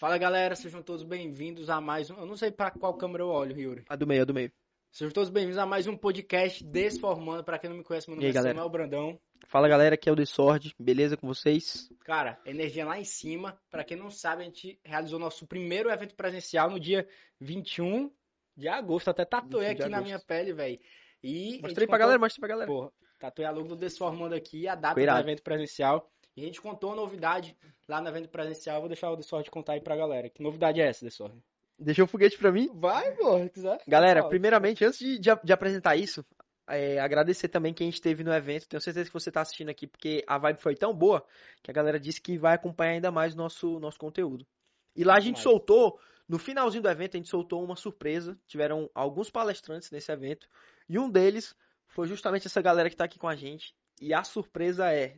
[0.00, 2.16] Fala galera, sejam todos bem-vindos a mais um.
[2.16, 3.84] Eu não sei para qual câmera eu olho, Yuri.
[3.86, 4.50] A do meio, a do meio.
[4.90, 7.44] Sejam todos bem-vindos a mais um podcast Desformando.
[7.44, 8.54] Para quem não me conhece, meu nome aí, é galera?
[8.54, 9.20] Samuel Brandão.
[9.46, 11.90] Fala galera, aqui é o The Sword, beleza com vocês?
[12.02, 13.60] Cara, energia lá em cima.
[13.70, 17.06] Para quem não sabe, a gente realizou nosso primeiro evento presencial no dia
[17.38, 18.10] 21
[18.56, 19.08] de agosto.
[19.08, 20.06] Até tatuei 21 de aqui na agosto.
[20.06, 20.80] minha pele, velho.
[21.22, 21.60] E.
[21.60, 22.66] Mostrei pra contou- galera, mostra pra galera.
[22.66, 26.10] Porra, tatuei a logo do Desformando aqui, a data do evento presencial.
[26.36, 27.56] E a gente contou a novidade
[27.88, 28.76] lá no evento presencial.
[28.76, 30.28] Eu vou deixar o Desord contar aí pra galera.
[30.30, 31.36] Que novidade é essa, Desord?
[31.78, 32.68] Deixou o foguete pra mim?
[32.74, 33.80] Vai, pô, se quiser.
[33.86, 36.24] Galera, primeiramente, antes de, de- de apresentar isso,
[36.68, 38.68] é, agradecer também quem esteve no evento.
[38.68, 41.24] Tenho certeza que você tá assistindo aqui, porque a vibe foi tão boa
[41.62, 44.46] que a galera disse que vai acompanhar ainda mais o nosso, nosso conteúdo.
[44.94, 48.38] E lá a gente soltou, no finalzinho do evento, a gente soltou uma surpresa.
[48.46, 50.46] Tiveram alguns palestrantes nesse evento.
[50.88, 51.54] E um deles
[51.88, 53.74] foi justamente essa galera que tá aqui com a gente.
[54.00, 55.16] E a surpresa é: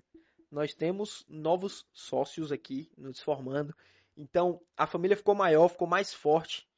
[0.53, 3.75] nós temos novos sócios aqui nos formando.
[4.15, 6.69] Então a família ficou maior, ficou mais forte.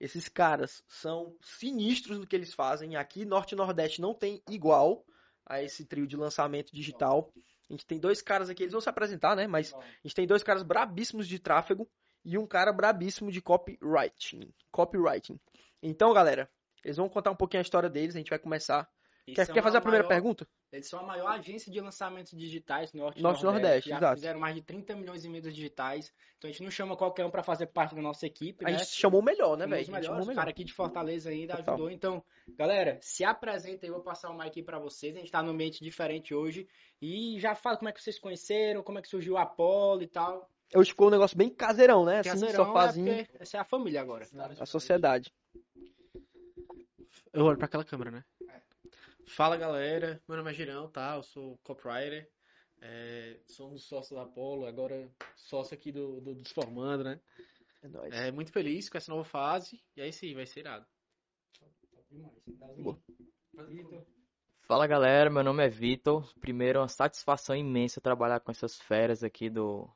[0.00, 2.96] Esses caras são sinistros no que eles fazem.
[2.96, 5.04] Aqui, Norte e Nordeste não tem igual
[5.46, 7.30] a esse trio de lançamento digital.
[7.68, 9.46] A gente tem dois caras aqui, eles vão se apresentar, né?
[9.46, 11.88] Mas a gente tem dois caras brabíssimos de tráfego
[12.24, 14.52] e um cara brabíssimo de copywriting.
[14.70, 15.38] Copywriting.
[15.82, 16.50] Então, galera,
[16.82, 18.16] eles vão contar um pouquinho a história deles.
[18.16, 18.88] A gente vai começar.
[19.24, 20.48] Quer, quer fazer a primeira maior- pergunta?
[20.72, 23.62] Eles são a maior agência de lançamentos digitais norte e Norte e nordeste.
[23.62, 24.14] Nordeste, Já exato.
[24.16, 26.12] fizeram mais de 30 milhões de mídias digitais.
[26.38, 28.78] Então a gente não chama qualquer um pra fazer parte da nossa equipe, A né?
[28.78, 29.84] gente chamou o melhor, né, velho?
[29.94, 30.34] A o melhor.
[30.34, 31.74] cara aqui de Fortaleza ainda Total.
[31.74, 31.90] ajudou.
[31.90, 32.24] Então,
[32.56, 35.14] galera, se apresenta aí, eu vou passar o mic aqui pra vocês.
[35.14, 36.66] A gente tá num ambiente diferente hoje.
[37.00, 40.08] E já fala como é que vocês conheceram, como é que surgiu o Apolo e
[40.08, 40.48] tal.
[40.74, 42.20] Hoje ficou um negócio bem caseirão, né?
[42.20, 44.26] Assim, Caseirão, sofazinho, é porque essa é a família agora.
[44.58, 45.30] a sociedade.
[47.32, 48.24] Eu olho pra aquela câmera, né?
[49.26, 51.16] Fala galera, meu nome é Girão, tá?
[51.16, 52.28] Eu sou copywriter,
[52.80, 57.20] é, sou um dos sócios da Apollo, agora sócio aqui do, do Desformando, né?
[57.82, 58.14] É nóis.
[58.14, 60.86] É, muito feliz com essa nova fase, e aí sim, vai ser irado.
[62.76, 63.00] Boa.
[64.66, 66.32] Fala galera, meu nome é Vitor.
[66.40, 69.88] Primeiro, é uma satisfação imensa trabalhar com essas feras aqui do,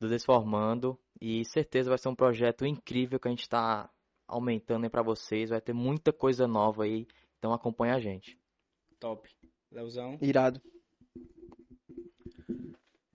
[0.00, 0.98] do Desformando.
[1.20, 3.90] E certeza vai ser um projeto incrível que a gente está
[4.26, 5.50] aumentando aí para vocês.
[5.50, 7.06] Vai ter muita coisa nova aí,
[7.38, 8.38] então acompanha a gente.
[8.98, 9.28] Top.
[9.70, 10.18] Leozão.
[10.20, 10.60] Irado.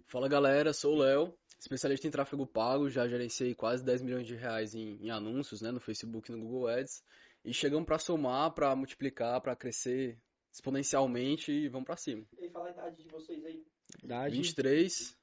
[0.08, 4.36] Fala galera, sou o Léo, especialista em tráfego pago, já gerenciei quase 10 milhões de
[4.36, 7.04] reais em, em anúncios né, no Facebook e no Google Ads.
[7.44, 10.20] E chegamos para somar, para multiplicar, para crescer
[10.54, 12.26] exponencialmente e vamos para cima.
[12.40, 13.66] E fala a idade de vocês aí.
[14.04, 14.36] Idade.
[14.36, 15.18] 23,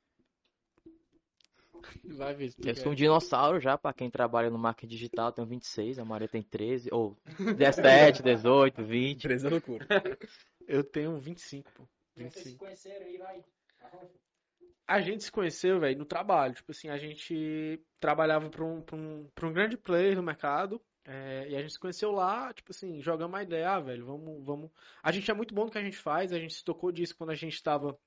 [2.17, 2.55] Vai ver.
[2.65, 6.29] Eu sou um dinossauro já, para quem trabalha no marketing digital, tenho 26, a Maria
[6.29, 7.17] tem 13, ou
[7.57, 9.29] 17, 18, 20.
[9.29, 9.87] 23 é loucura.
[10.69, 11.89] Eu tenho 25, pô.
[12.15, 12.65] Vocês se 25.
[12.65, 13.45] conheceram aí, vai.
[14.87, 16.55] A gente se conheceu, velho, no trabalho.
[16.55, 20.81] Tipo assim, a gente trabalhava pra um, pra um, pra um grande player no mercado.
[21.05, 24.45] é, e a gente se conheceu lá, tipo assim, jogamos uma ideia, ah, velho, vamos,
[24.45, 24.71] vamos.
[25.03, 27.17] A gente é muito bom no que a gente faz, a gente se tocou disso
[27.17, 27.99] quando a gente tava.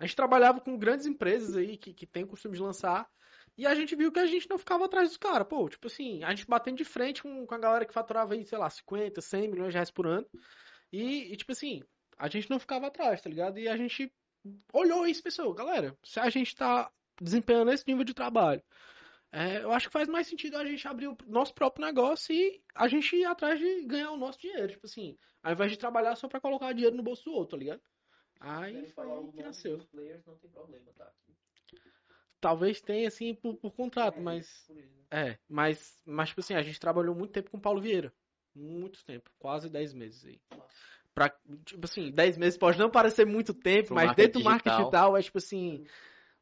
[0.00, 3.06] A gente trabalhava com grandes empresas aí que, que tem o costume de lançar.
[3.56, 5.46] E a gente viu que a gente não ficava atrás dos caras.
[5.46, 8.42] Pô, tipo assim, a gente batendo de frente com, com a galera que faturava aí,
[8.46, 10.26] sei lá, 50, 100 milhões de reais por ano.
[10.90, 11.82] E, e, tipo assim,
[12.16, 13.58] a gente não ficava atrás, tá ligado?
[13.58, 14.10] E a gente
[14.72, 16.90] olhou isso e pensou, galera, se a gente tá
[17.20, 18.62] desempenhando esse nível de trabalho,
[19.30, 22.62] é, eu acho que faz mais sentido a gente abrir o nosso próprio negócio e
[22.74, 24.68] a gente ir atrás de ganhar o nosso dinheiro.
[24.68, 27.56] Tipo assim, ao invés de trabalhar só pra colocar dinheiro no bolso do outro, tá
[27.58, 27.82] ligado?
[28.40, 29.78] Aí foi aí que nasceu.
[32.40, 34.66] Talvez tenha, assim, por, por contrato, mas.
[35.10, 38.12] É, mas, mas, tipo assim, a gente trabalhou muito tempo com o Paulo Vieira.
[38.54, 40.40] Muito tempo, quase 10 meses aí.
[41.14, 41.28] Pra,
[41.64, 45.16] tipo assim, 10 meses pode não parecer muito tempo, Pro mas dentro do marketing digital.
[45.16, 45.84] é tipo assim,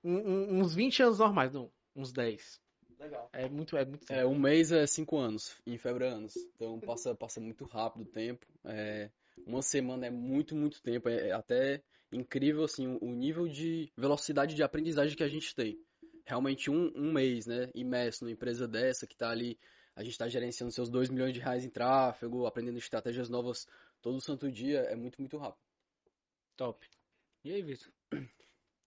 [0.04, 2.60] um- um- uns 20 anos normais, não, uns 10.
[2.98, 3.28] Legal.
[3.32, 4.20] É muito, é muito tempo.
[4.20, 6.36] É, um mês é 5 anos, em fevereiro é anos.
[6.54, 8.46] Então passa, passa muito rápido o tempo.
[8.64, 9.10] É,
[9.46, 11.08] uma semana é muito, muito tempo.
[11.08, 11.82] É, é até
[12.12, 15.78] incrível assim, o, nível de velocidade de aprendizagem que a gente tem.
[16.24, 17.70] Realmente um, um mês, né?
[17.74, 19.58] Imerso numa empresa dessa que está ali.
[19.94, 23.66] A gente está gerenciando seus 2 milhões de reais em tráfego, aprendendo estratégias novas
[24.00, 24.80] todo santo dia.
[24.80, 25.62] É muito, muito rápido.
[26.56, 26.86] Top.
[27.44, 27.92] E aí, Vitor?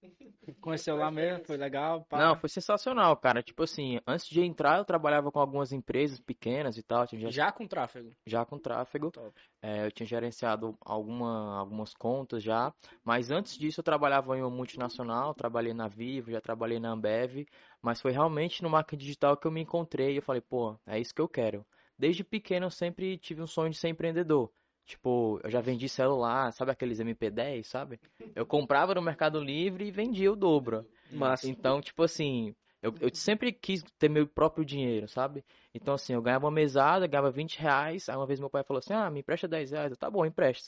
[0.62, 1.46] Conheceu lá mesmo?
[1.46, 2.06] Foi legal?
[2.06, 2.18] pá?
[2.18, 3.42] Não, foi sensacional, cara.
[3.42, 7.52] Tipo assim, antes de entrar eu trabalhava com algumas empresas pequenas e tal, tinha já,
[7.52, 8.12] com tráfego.
[8.26, 9.12] já com tráfego.
[9.12, 9.34] Top.
[9.62, 14.50] É, eu tinha gerenciado alguma, algumas contas já, mas antes disso eu trabalhava em uma
[14.50, 17.46] multinacional, trabalhei na Vivo, já trabalhei na Ambev,
[17.82, 21.00] mas foi realmente no marketing digital que eu me encontrei e eu falei, pô, é
[21.00, 21.66] isso que eu quero.
[21.98, 24.52] Desde pequeno eu sempre tive um sonho de ser empreendedor.
[24.92, 27.98] Tipo, eu já vendi celular, sabe aqueles MP10, sabe?
[28.36, 30.86] Eu comprava no Mercado Livre e vendia o dobro.
[31.10, 31.48] Massa.
[31.48, 35.46] Então, tipo assim, Eu, eu sempre quis ter meu próprio dinheiro, sabe?
[35.74, 38.10] Então, assim, eu ganhava uma mesada, ganhava 20 reais.
[38.10, 39.92] Aí uma vez meu pai falou assim: Ah, me empresta 10 reais.
[39.92, 40.68] Eu, tá bom, empresta.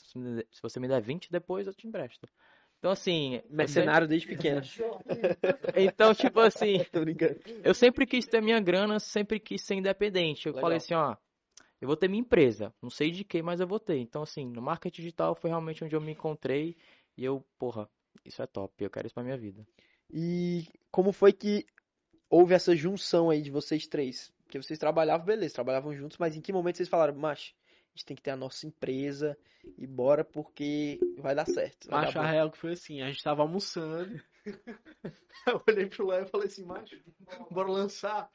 [0.50, 2.26] Se você me der 20, depois eu te empresto.
[2.78, 3.42] Então, assim.
[3.50, 4.62] Mercenário desde pequeno.
[5.76, 6.78] Então, tipo assim.
[7.64, 10.46] Eu sempre quis ter minha grana, sempre quis ser independente.
[10.46, 10.60] Eu Legal.
[10.62, 11.16] falei assim, ó,
[11.84, 12.74] eu vou ter minha empresa.
[12.80, 13.98] Não sei de que, mas eu vou ter.
[13.98, 16.74] Então, assim, no marketing digital foi realmente onde eu me encontrei
[17.14, 17.88] e eu, porra,
[18.24, 19.66] isso é top, eu quero isso pra minha vida.
[20.10, 21.66] E como foi que
[22.30, 24.32] houve essa junção aí de vocês três?
[24.44, 28.06] Porque vocês trabalhavam, beleza, trabalhavam juntos, mas em que momento vocês falaram, macho, a gente
[28.06, 29.36] tem que ter a nossa empresa
[29.76, 31.90] e bora porque vai dar certo.
[31.90, 34.18] vai dar Macho, a bom." real que foi assim, a gente tava almoçando.
[35.46, 36.98] eu olhei pro Léo e falei assim, macho,
[37.50, 38.30] bora lançar.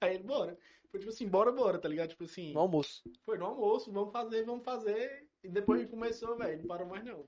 [0.00, 0.56] Aí ele, bora.
[0.90, 2.10] Foi tipo assim, bora, bora, tá ligado?
[2.10, 3.02] Tipo assim, No almoço.
[3.24, 5.26] foi no almoço, vamos fazer, vamos fazer.
[5.42, 7.24] E depois que começou, velho, não parou mais não.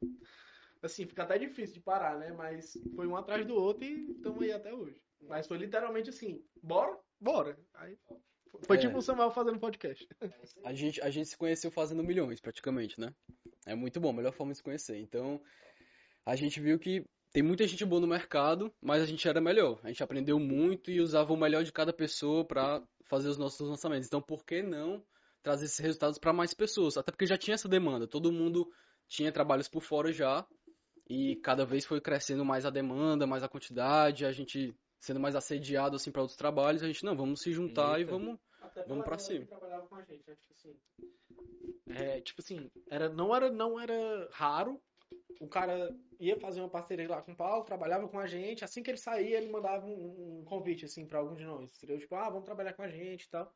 [0.82, 2.32] Assim, fica até difícil de parar, né?
[2.32, 5.00] Mas foi um atrás do outro e estamos aí até hoje.
[5.22, 7.58] Mas foi literalmente assim, bora, bora.
[7.74, 7.96] Aí
[8.64, 8.80] foi É.
[8.80, 10.06] tipo o Samuel fazendo podcast.
[10.64, 13.12] A gente, a gente se conheceu fazendo milhões, praticamente, né?
[13.66, 14.96] É muito bom, melhor forma de se conhecer.
[14.98, 15.40] Então,
[16.24, 19.78] a gente viu que tem muita gente boa no mercado, mas a gente era melhor.
[19.82, 23.66] A gente aprendeu muito e usava o melhor de cada pessoa para fazer os nossos
[23.68, 24.06] lançamentos.
[24.06, 25.02] Então, por que não
[25.42, 26.96] trazer esses resultados para mais pessoas?
[26.96, 28.06] Até porque já tinha essa demanda.
[28.06, 28.68] Todo mundo
[29.08, 30.46] tinha trabalhos por fora já
[31.08, 35.34] e cada vez foi crescendo mais a demanda, mais a quantidade, a gente sendo mais
[35.34, 38.00] assediado assim para outros trabalhos, a gente não, vamos se juntar Eita.
[38.00, 39.40] e vamos Até Vamos pra galera cima.
[39.44, 40.34] que trabalhava com a gente, né?
[40.36, 40.76] Tipo assim.
[41.86, 44.80] É, tipo assim, era, não, era, não era raro.
[45.40, 48.64] O cara ia fazer uma parceria lá com o Paulo, trabalhava com a gente.
[48.64, 51.76] Assim que ele saía, ele mandava um, um convite, assim, pra algum de nós.
[51.76, 51.98] Entendeu?
[51.98, 53.54] Tipo, ah, vamos trabalhar com a gente e tal.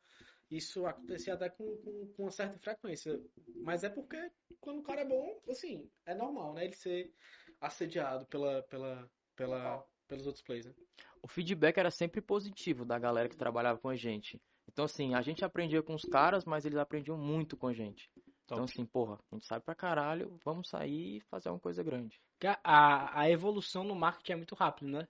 [0.49, 3.19] Isso acontecia até com, com, com uma certa frequência.
[3.63, 6.65] Mas é porque quando o cara é bom, assim, é normal, né?
[6.65, 7.11] Ele ser
[7.59, 10.73] assediado pela, pela, pela, pelos outros players, né?
[11.21, 14.41] O feedback era sempre positivo da galera que trabalhava com a gente.
[14.67, 18.09] Então, assim, a gente aprendia com os caras, mas eles aprendiam muito com a gente.
[18.45, 22.19] Então, assim, porra, a gente sabe pra caralho, vamos sair e fazer uma coisa grande.
[22.63, 25.07] A- A, evolução no marketing é muito rápido, né?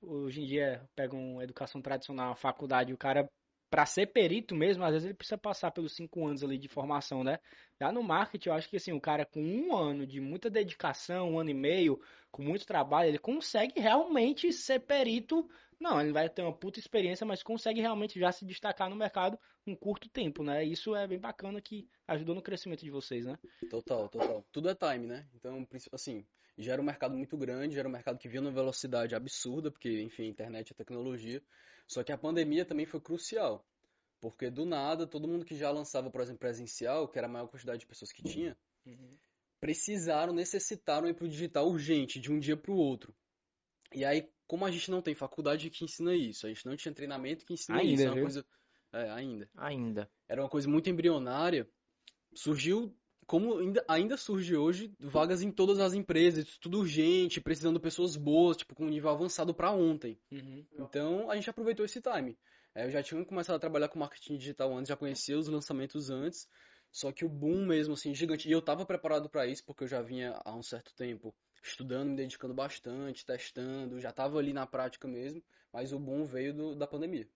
[0.00, 3.30] Hoje em dia, pega uma educação tradicional, uma faculdade, o cara,
[3.70, 7.24] para ser perito mesmo, às vezes ele precisa passar pelos cinco anos ali de formação,
[7.24, 7.38] né?
[7.80, 11.32] Já no marketing, eu acho que assim, o cara com um ano de muita dedicação,
[11.32, 12.00] um ano e meio,
[12.36, 15.48] com muito trabalho, ele consegue realmente ser perito.
[15.80, 19.38] Não, ele vai ter uma puta experiência, mas consegue realmente já se destacar no mercado
[19.66, 20.62] em curto tempo, né?
[20.62, 23.38] Isso é bem bacana que ajudou no crescimento de vocês, né?
[23.70, 24.44] Total, total.
[24.52, 25.26] Tudo é time, né?
[25.34, 26.26] Então, assim,
[26.58, 29.70] já era um mercado muito grande, já era um mercado que vinha numa velocidade absurda,
[29.70, 31.42] porque, enfim, a internet é tecnologia.
[31.86, 33.66] Só que a pandemia também foi crucial.
[34.20, 37.48] Porque do nada, todo mundo que já lançava, por exemplo, presencial, que era a maior
[37.48, 38.54] quantidade de pessoas que tinha,
[39.66, 43.12] precisaram, necessitaram ir pro digital urgente, de um dia pro outro.
[43.92, 46.94] E aí, como a gente não tem faculdade que ensina isso, a gente não tinha
[46.94, 48.22] treinamento que ensina Ainda, isso, é uma viu?
[48.22, 48.46] coisa.
[48.92, 50.08] É, ainda Ainda.
[50.28, 51.68] era uma coisa muito embrionária,
[52.32, 52.96] surgiu,
[53.26, 58.14] como ainda, ainda surge hoje, vagas em todas as empresas, tudo urgente, precisando de pessoas
[58.14, 60.16] boas, tipo, com um nível avançado para ontem.
[60.78, 62.38] Então, a gente aproveitou esse time.
[62.72, 66.08] É, eu já tinha começado a trabalhar com marketing digital antes, já conhecia os lançamentos
[66.08, 66.46] antes,
[66.90, 68.48] só que o boom mesmo, assim, gigante.
[68.48, 72.10] E eu estava preparado para isso, porque eu já vinha há um certo tempo estudando,
[72.10, 76.74] me dedicando bastante, testando, já estava ali na prática mesmo, mas o boom veio do-
[76.76, 77.28] da pandemia.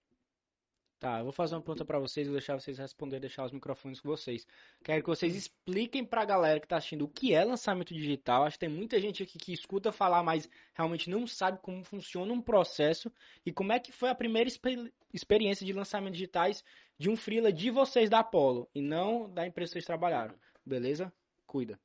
[1.00, 3.99] Tá, eu vou fazer uma pergunta pra vocês, vou deixar vocês responderem, deixar os microfones
[4.00, 4.47] com vocês.
[4.85, 8.45] Quero que vocês expliquem pra galera que tá assistindo o que é lançamento digital.
[8.45, 12.30] Acho que tem muita gente aqui que escuta falar, mas realmente não sabe como funciona
[12.35, 13.11] um processo
[13.47, 16.62] e como é que foi a primeira expe- experiência de lançamento digitais
[17.00, 20.38] de um freela de vocês da Apollo e não da empresa que vocês trabalharam.
[20.66, 21.11] Beleza?
[21.47, 21.80] Cuida.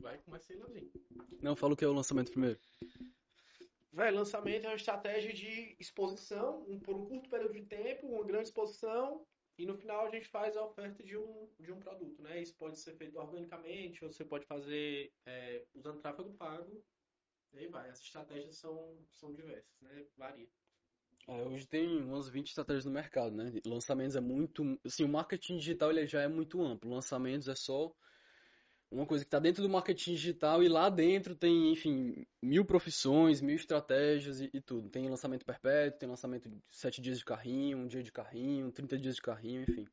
[0.00, 0.92] Vai começar Leozinho.
[1.40, 2.60] Não, fala o que é o lançamento primeiro.
[3.90, 8.22] Véi, lançamento é uma estratégia de exposição um- por um curto período de tempo, uma
[8.22, 9.26] grande exposição,
[9.56, 12.42] e no final a gente faz a oferta de um, de um produto, né?
[12.42, 16.84] Isso pode ser feito organicamente, ou você pode fazer é, usando tráfego pago,
[17.54, 17.88] e aí vai.
[17.88, 20.04] As estratégias são, são diversas, né?
[20.18, 20.46] Varia.
[21.28, 23.52] É, hoje tem umas 20 estratégias no mercado, né?
[23.66, 24.78] Lançamentos é muito.
[24.84, 26.90] Assim, o marketing digital ele já é muito amplo.
[26.90, 27.92] Lançamentos é só
[28.90, 33.40] uma coisa que está dentro do marketing digital e lá dentro tem, enfim, mil profissões,
[33.40, 34.88] mil estratégias e, e tudo.
[34.88, 38.96] Tem lançamento perpétuo, tem lançamento de 7 dias de carrinho, um dia de carrinho, 30
[38.96, 39.86] dias de carrinho, enfim.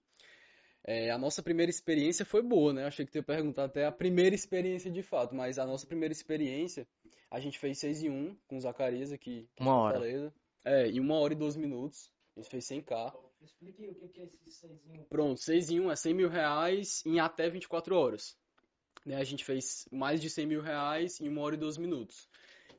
[0.86, 2.86] É, a nossa primeira experiência foi boa, né?
[2.86, 6.12] Achei que tu ia perguntar até a primeira experiência de fato, mas a nossa primeira
[6.12, 6.86] experiência,
[7.32, 9.50] a gente fez 6 em 1 com o Zacarias aqui.
[9.60, 9.94] Uma hora.
[9.98, 10.34] Fortaleza.
[10.66, 12.12] É, em uma hora e 12 minutos.
[12.36, 13.14] A gente fez 100k.
[13.42, 15.06] Explique o que é esse seisinho.
[15.06, 18.38] Pronto, 6 em 1 é 100 mil reais em até 24 horas.
[19.06, 22.30] Né, a gente fez mais de 100 mil reais em uma hora e 12 minutos.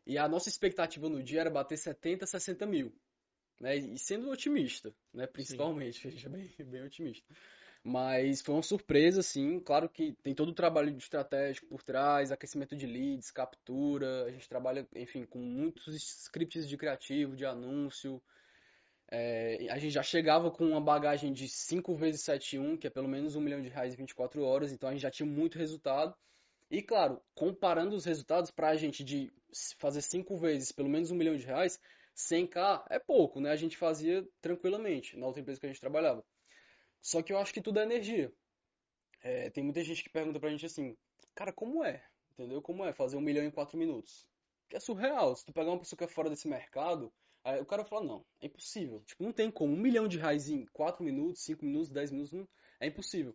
[0.07, 2.93] E a nossa expectativa no dia era bater 70, 60 mil.
[3.61, 3.77] né?
[3.77, 5.27] E sendo otimista, né?
[5.27, 7.27] Principalmente, a gente é bem, bem otimista.
[7.87, 9.61] Mas foi uma surpresa, assim.
[9.61, 14.25] Claro que tem todo o trabalho de estratégico por trás, aquecimento de leads, captura.
[14.25, 18.23] A gente trabalha, enfim, com muitos scripts de criativo, de anúncio.
[19.11, 23.07] É, a gente já chegava com uma bagagem de 5 vezes 7,1, que é pelo
[23.09, 26.15] menos um milhão de reais em 24 horas, então a gente já tinha muito resultado.
[26.71, 29.31] E claro, comparando os resultados para a gente de
[29.79, 31.79] fazer 5 vezes pelo menos um milhão de reais,
[32.17, 33.51] 100k é pouco, né?
[33.51, 36.25] A gente fazia tranquilamente na outra empresa que a gente trabalhava.
[37.05, 38.33] Só que eu acho que tudo é energia.
[39.23, 40.97] É, tem muita gente que pergunta pra gente assim,
[41.35, 42.03] cara, como é?
[42.33, 42.63] Entendeu?
[42.63, 44.27] Como é fazer um milhão em 4 minutos?
[44.69, 45.37] Que é surreal.
[45.37, 47.13] Se tu pegar uma pessoa que é fora desse mercado,
[47.45, 49.03] Aí o cara fala, não, é impossível.
[49.05, 49.75] Tipo, não tem como.
[49.75, 52.49] Um milhão de reais em 4 minutos, 5 minutos, 10 minutos, não,
[52.81, 53.35] é impossível.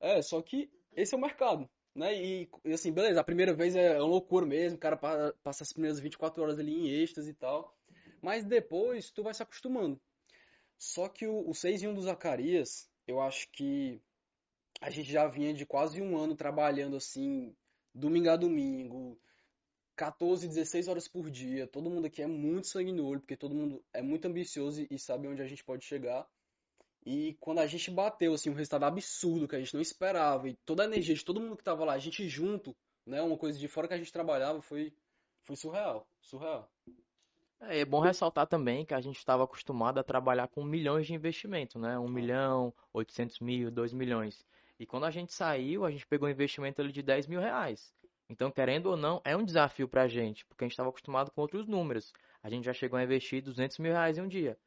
[0.00, 1.70] É, só que esse é o mercado.
[1.94, 2.20] Né?
[2.20, 5.72] E, e assim, beleza, a primeira vez é uma loucura mesmo, o cara passa as
[5.72, 7.76] primeiras 24 horas ali em êxtase e tal.
[8.20, 10.00] Mas depois tu vai se acostumando.
[10.78, 14.00] Só que o, o 6 em 1 do Zacarias, eu acho que
[14.80, 17.54] a gente já vinha de quase um ano trabalhando assim,
[17.92, 19.20] domingo a domingo,
[19.96, 21.66] 14, 16 horas por dia.
[21.66, 24.98] Todo mundo aqui é muito sangue no olho, porque todo mundo é muito ambicioso e
[24.98, 26.26] sabe onde a gente pode chegar.
[27.04, 30.54] E quando a gente bateu assim um resultado absurdo que a gente não esperava e
[30.64, 33.58] toda a energia de todo mundo que estava lá, a gente junto, né, uma coisa
[33.58, 34.92] de fora que a gente trabalhava foi
[35.42, 36.70] foi surreal, surreal.
[37.60, 41.14] É, é bom ressaltar também que a gente estava acostumado a trabalhar com milhões de
[41.14, 41.98] investimento, né?
[41.98, 44.44] Um milhão, 800 mil, 2 milhões.
[44.78, 47.92] E quando a gente saiu, a gente pegou um investimento ali de 10 mil reais.
[48.30, 51.30] Então, querendo ou não, é um desafio para a gente, porque a gente estava acostumado
[51.30, 52.12] com outros números.
[52.42, 54.58] A gente já chegou a investir 200 mil reais em um dia.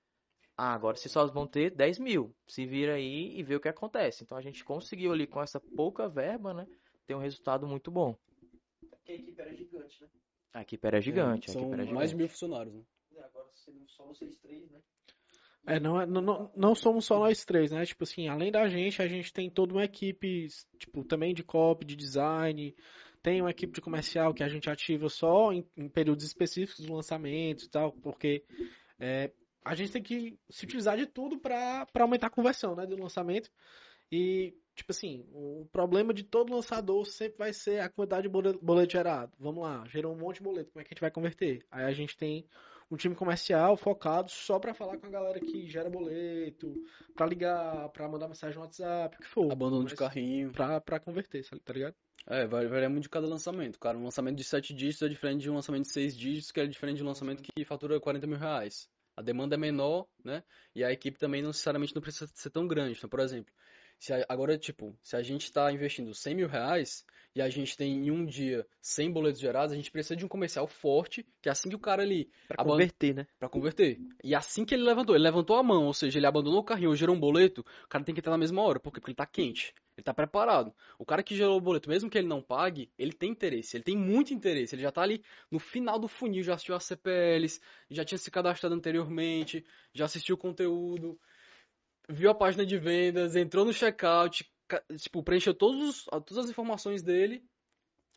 [0.57, 2.35] Ah, agora vocês só vão ter 10 mil.
[2.47, 4.23] Se vira aí e vê o que acontece.
[4.23, 6.67] Então a gente conseguiu ali com essa pouca verba, né?
[7.07, 8.17] Ter um resultado muito bom.
[8.89, 10.09] Porque a equipe era gigante, né?
[10.53, 11.49] A equipe era gigante.
[11.49, 12.09] É, são a equipe era mais gigante.
[12.09, 12.81] de mil funcionários, né?
[13.15, 13.47] É, agora
[13.87, 14.79] só vocês três, né?
[15.67, 17.85] É, não, é- não, não, não somos só nós três, né?
[17.85, 20.47] Tipo assim, além da gente, a gente tem toda uma equipe,
[20.79, 22.75] tipo, também de copy, de design,
[23.21, 26.93] tem uma equipe de comercial que a gente ativa só em, em períodos específicos do
[26.93, 28.43] lançamento e tal, porque
[28.99, 29.31] é,
[29.63, 33.51] a gente tem que se utilizar de tudo para aumentar a conversão, né, do lançamento.
[34.11, 38.59] E, tipo assim, o problema de todo lançador sempre vai ser a quantidade de boleto,
[38.61, 39.31] boleto gerado.
[39.39, 41.63] Vamos lá, gerou um monte de boleto, como é que a gente vai converter?
[41.71, 42.45] Aí a gente tem
[42.89, 46.73] um time comercial focado só para falar com a galera que gera boleto,
[47.15, 49.51] para ligar, para mandar mensagem no WhatsApp, o que for.
[49.51, 50.51] Abandono de carrinho.
[50.51, 51.95] Pra, pra converter, tá ligado?
[52.27, 53.79] É, varia muito de cada lançamento.
[53.79, 56.59] Cara, um lançamento de 7 dígitos é diferente de um lançamento de 6 dígitos, que
[56.59, 58.87] é diferente de um lançamento que fatura 40 mil reais.
[59.15, 60.43] A demanda é menor, né?
[60.75, 62.97] E a equipe também não necessariamente não precisa ser tão grande.
[62.97, 63.53] Então, por exemplo,
[64.01, 67.05] se a- agora, tipo, se a gente está investindo 100 mil reais
[67.35, 70.27] e a gente tem em um dia 100 boletos gerados, a gente precisa de um
[70.27, 73.27] comercial forte, que é assim que o cara ali Pra Aban- converter, né?
[73.39, 73.99] Pra converter.
[74.23, 76.89] E assim que ele levantou, ele levantou a mão, ou seja, ele abandonou o carrinho
[76.89, 78.79] ou gerou um boleto, o cara tem que entrar na mesma hora.
[78.79, 78.99] Por quê?
[78.99, 79.71] Porque ele tá quente.
[79.95, 80.73] Ele tá preparado.
[80.97, 83.77] O cara que gerou o boleto, mesmo que ele não pague, ele tem interesse.
[83.77, 84.73] Ele tem muito interesse.
[84.73, 88.31] Ele já tá ali no final do funil, já assistiu as CPLs, já tinha se
[88.31, 91.19] cadastrado anteriormente, já assistiu o conteúdo,
[92.09, 94.49] viu a página de vendas, entrou no checkout,
[94.97, 97.43] tipo, preencheu todos, os- todas as informações dele,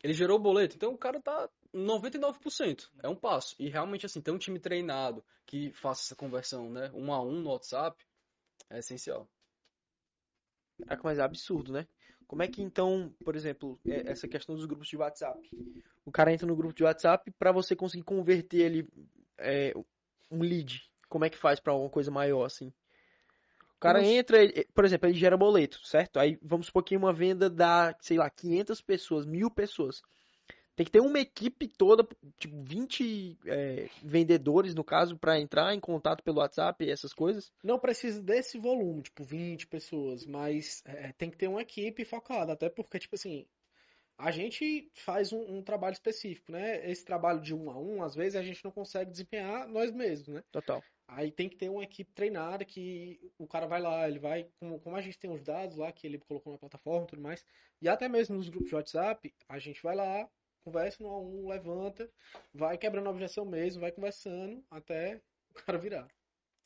[0.03, 0.75] ele gerou o boleto.
[0.75, 2.91] Então o cara tá 99%.
[3.03, 3.55] É um passo.
[3.59, 6.91] E realmente, assim, ter um time treinado que faça essa conversão, né?
[6.93, 8.03] Um a um no WhatsApp
[8.69, 9.29] é essencial.
[10.79, 11.87] Caraca, mas é absurdo, né?
[12.27, 15.39] Como é que então, por exemplo, é- essa questão dos grupos de WhatsApp?
[16.05, 18.87] O cara entra no grupo de WhatsApp pra você conseguir converter ele
[19.37, 19.73] é,
[20.31, 20.81] um lead.
[21.09, 22.73] Como é que faz pra alguma coisa maior assim?
[23.85, 26.19] O cara Como- entra, ele- por exemplo, ele gera boleto, certo?
[26.19, 30.01] Aí vamos supor que uma venda dá, sei lá, 500 pessoas, mil pessoas.
[30.75, 32.05] Tem que ter uma equipe toda,
[32.37, 37.49] tipo 20 é, vendedores no caso, pra entrar em contato pelo WhatsApp e essas coisas.
[37.63, 42.51] Não precisa desse volume, tipo 20 pessoas, mas é, tem que ter uma equipe focada,
[42.53, 43.45] até porque, tipo assim,
[44.17, 46.89] a gente faz um, um trabalho específico, né?
[46.89, 50.27] Esse trabalho de um a um, às vezes a gente não consegue desempenhar nós mesmos,
[50.27, 50.43] né?
[50.51, 50.83] Total.
[51.07, 54.79] Aí tem que ter uma equipe treinada que o cara vai lá, ele vai, como,
[54.79, 57.45] como a gente tem os dados lá que ele colocou na plataforma e tudo mais,
[57.81, 60.27] e até mesmo nos grupos de WhatsApp, a gente vai lá,
[60.63, 62.09] conversa no a um, levanta,
[62.53, 65.21] vai quebrando a objeção mesmo, vai conversando até
[65.51, 66.07] o cara virar.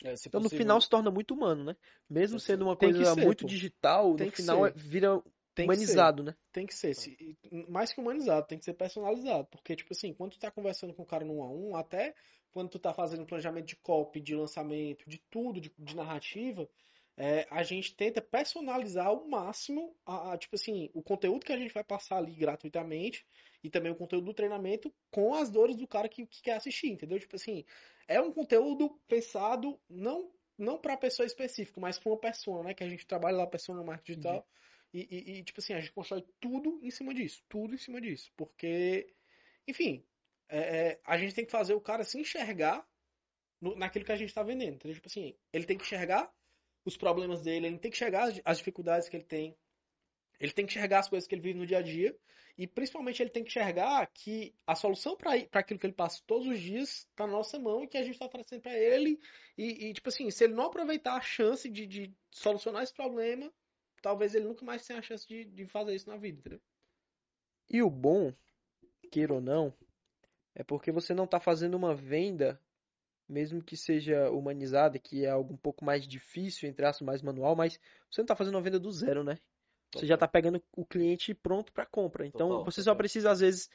[0.06, 1.76] É, se Então no possível, final se torna muito humano, né?
[2.10, 3.48] Mesmo sendo uma coisa ser, muito pô.
[3.48, 4.74] digital, Tem no que final ser.
[4.74, 5.22] vira
[5.54, 6.34] Tem humanizado, né?
[6.54, 10.32] Tem que ser, se- mais que humanizado, tem que ser personalizado, porque, tipo assim, quando
[10.32, 12.16] tu tá conversando com o cara no a um, até
[12.52, 16.70] quando tu tá fazendo planejamento de copy, de lançamento, de tudo, de, de narrativa,
[17.18, 21.58] é, a gente tenta personalizar ao máximo, a, a, tipo assim, o conteúdo que a
[21.58, 23.26] gente vai passar ali gratuitamente
[23.64, 26.88] e também o conteúdo do treinamento com as dores do cara que, que quer assistir,
[26.88, 27.20] entendeu?
[27.20, 27.66] Tipo assim,
[28.08, 32.74] é um conteúdo pensado não não para pessoa específica, mas para uma pessoa, né?
[32.74, 34.46] Que a gente trabalha lá, pessoa no marketing digital.
[34.94, 37.42] E, e, e, tipo assim, a gente constrói tudo em cima disso.
[37.48, 38.30] Tudo em cima disso.
[38.36, 39.14] Porque,
[39.66, 40.04] enfim,
[40.50, 42.86] é, é, a gente tem que fazer o cara se enxergar
[43.62, 44.76] no, naquilo que a gente está vendendo.
[44.76, 44.96] Entendeu?
[44.96, 46.32] Tipo assim, ele tem que enxergar
[46.84, 49.56] os problemas dele, ele tem que enxergar as, as dificuldades que ele tem.
[50.40, 52.18] Ele tem que enxergar as coisas que ele vive no dia a dia.
[52.58, 56.46] E principalmente ele tem que enxergar que a solução para aquilo que ele passa todos
[56.46, 59.18] os dias está na nossa mão e que a gente está trazendo para ele.
[59.58, 63.50] E, e, tipo assim, se ele não aproveitar a chance de, de, solucionar esse problema,
[64.02, 66.62] talvez ele nunca mais tenha a chance de, de fazer isso na vida, entendeu?
[67.70, 68.34] E o bom,
[69.10, 69.74] queira ou não,
[70.60, 72.60] é porque você não está fazendo uma venda,
[73.30, 77.56] mesmo que seja humanizada, que é algo um pouco mais difícil, entre aspas, mais manual,
[77.56, 77.80] mas
[78.12, 79.40] você não está fazendo uma venda do zero, né?
[79.96, 82.28] Você já está pegando o cliente pronto para compra.
[82.28, 83.70] Então Total, você só precisa, às vezes,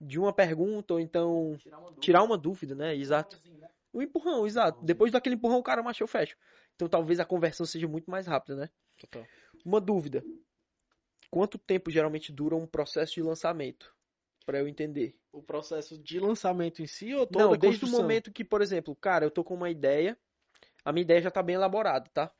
[0.00, 2.96] de uma pergunta ou então tirar uma dúvida, tirar uma dúvida né?
[2.96, 3.38] Exato.
[3.44, 3.68] Né?
[3.92, 4.82] O empurrão, exato.
[4.82, 6.38] Depois daquele empurrão, o cara machou fecho.
[6.74, 8.70] Então talvez a conversão seja muito mais rápida, né?
[8.98, 9.26] Total.
[9.62, 10.24] Uma dúvida.
[11.30, 13.94] Quanto tempo geralmente dura um processo de lançamento?
[14.50, 15.14] Para eu entender.
[15.30, 18.96] O processo de lançamento em si ou toda Não, desde o momento que, por exemplo,
[18.96, 20.18] cara, eu tô com uma ideia,
[20.84, 22.34] a minha ideia já tá bem elaborada, tá?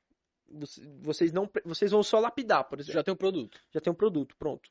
[1.00, 2.94] Vocês não, vocês vão só lapidar, por exemplo.
[2.94, 3.60] Já tem um produto.
[3.72, 4.68] Já tem um produto, pronto.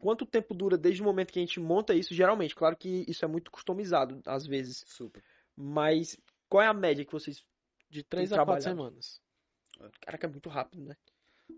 [0.00, 2.12] Quanto tempo dura desde o momento que a gente monta isso?
[2.12, 4.82] Geralmente, claro que isso é muito customizado às vezes.
[4.88, 5.22] Super.
[5.54, 6.18] Mas
[6.48, 7.46] qual é a média que vocês
[7.88, 9.22] de três a quatro semanas?
[10.00, 10.96] Caraca, é muito rápido, né?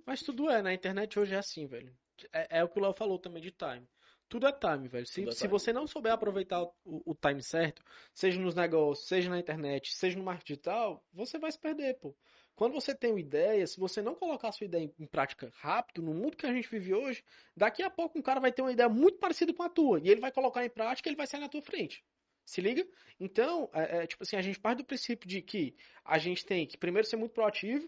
[0.05, 1.97] Mas tudo é, na internet hoje é assim, velho.
[2.31, 3.89] É, é o que o Léo falou também de time.
[4.33, 5.05] Tudo é time, velho.
[5.05, 7.85] Se, é se você não souber aproveitar o, o, time certo,
[8.15, 12.17] seja nos negócios, seja na internet, seja no marketing digital, você vai se perder, pô.
[12.55, 15.53] Quando você tem uma ideia, se você não colocar a sua ideia em, em prática
[15.57, 17.23] rápido, no mundo que a gente vive hoje,
[17.55, 20.01] daqui a pouco um cara vai ter uma ideia muito parecida com a tua.
[20.01, 22.03] E ele vai colocar em prática e ele vai sair na tua frente.
[22.47, 22.89] Se liga?
[23.21, 26.67] Então, é, é, tipo assim, a gente parte do princípio de que a gente tem
[26.67, 27.87] que primeiro ser muito proativo,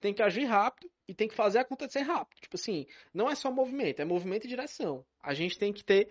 [0.00, 2.40] tem que agir rápido e tem que fazer acontecer rápido.
[2.40, 5.04] Tipo assim, não é só movimento, é movimento e direção.
[5.22, 6.10] A gente tem que ter,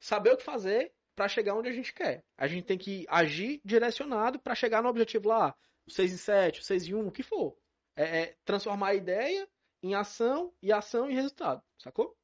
[0.00, 2.24] saber o que fazer para chegar onde a gente quer.
[2.36, 5.54] A gente tem que agir direcionado para chegar no objetivo lá,
[5.86, 7.56] o 6 em 7, o 6 em 1, o que for.
[7.94, 9.48] É, é transformar a ideia
[9.82, 12.16] em ação e ação em resultado, sacou?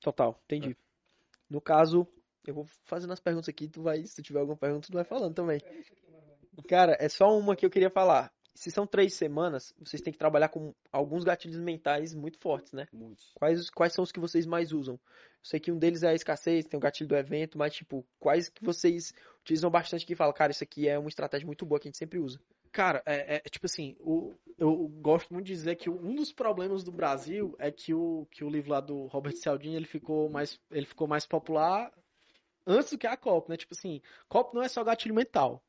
[0.00, 0.72] Total, entendi.
[0.72, 0.76] É.
[1.48, 2.06] No caso,
[2.46, 5.04] eu vou fazendo as perguntas aqui, tu vai, se tu tiver alguma pergunta, tu vai
[5.04, 5.60] falando também.
[6.68, 10.18] Cara, é só uma que eu queria falar se são três semanas, vocês têm que
[10.18, 12.86] trabalhar com alguns gatilhos mentais muito fortes, né?
[12.92, 13.32] Muitos.
[13.34, 14.94] Quais, quais são os que vocês mais usam?
[14.94, 15.00] Eu
[15.42, 18.48] sei que um deles é a escassez, tem o gatilho do evento, mas, tipo, quais
[18.48, 21.88] que vocês utilizam bastante que falam, cara, isso aqui é uma estratégia muito boa que
[21.88, 22.40] a gente sempre usa?
[22.70, 26.84] Cara, é, é tipo assim, o, eu gosto muito de dizer que um dos problemas
[26.84, 30.60] do Brasil é que o, que o livro lá do Robert Cialdini, ele ficou mais,
[30.70, 31.92] ele ficou mais popular
[32.66, 33.56] antes do que a COP, né?
[33.56, 35.62] Tipo assim, COP não é só gatilho mental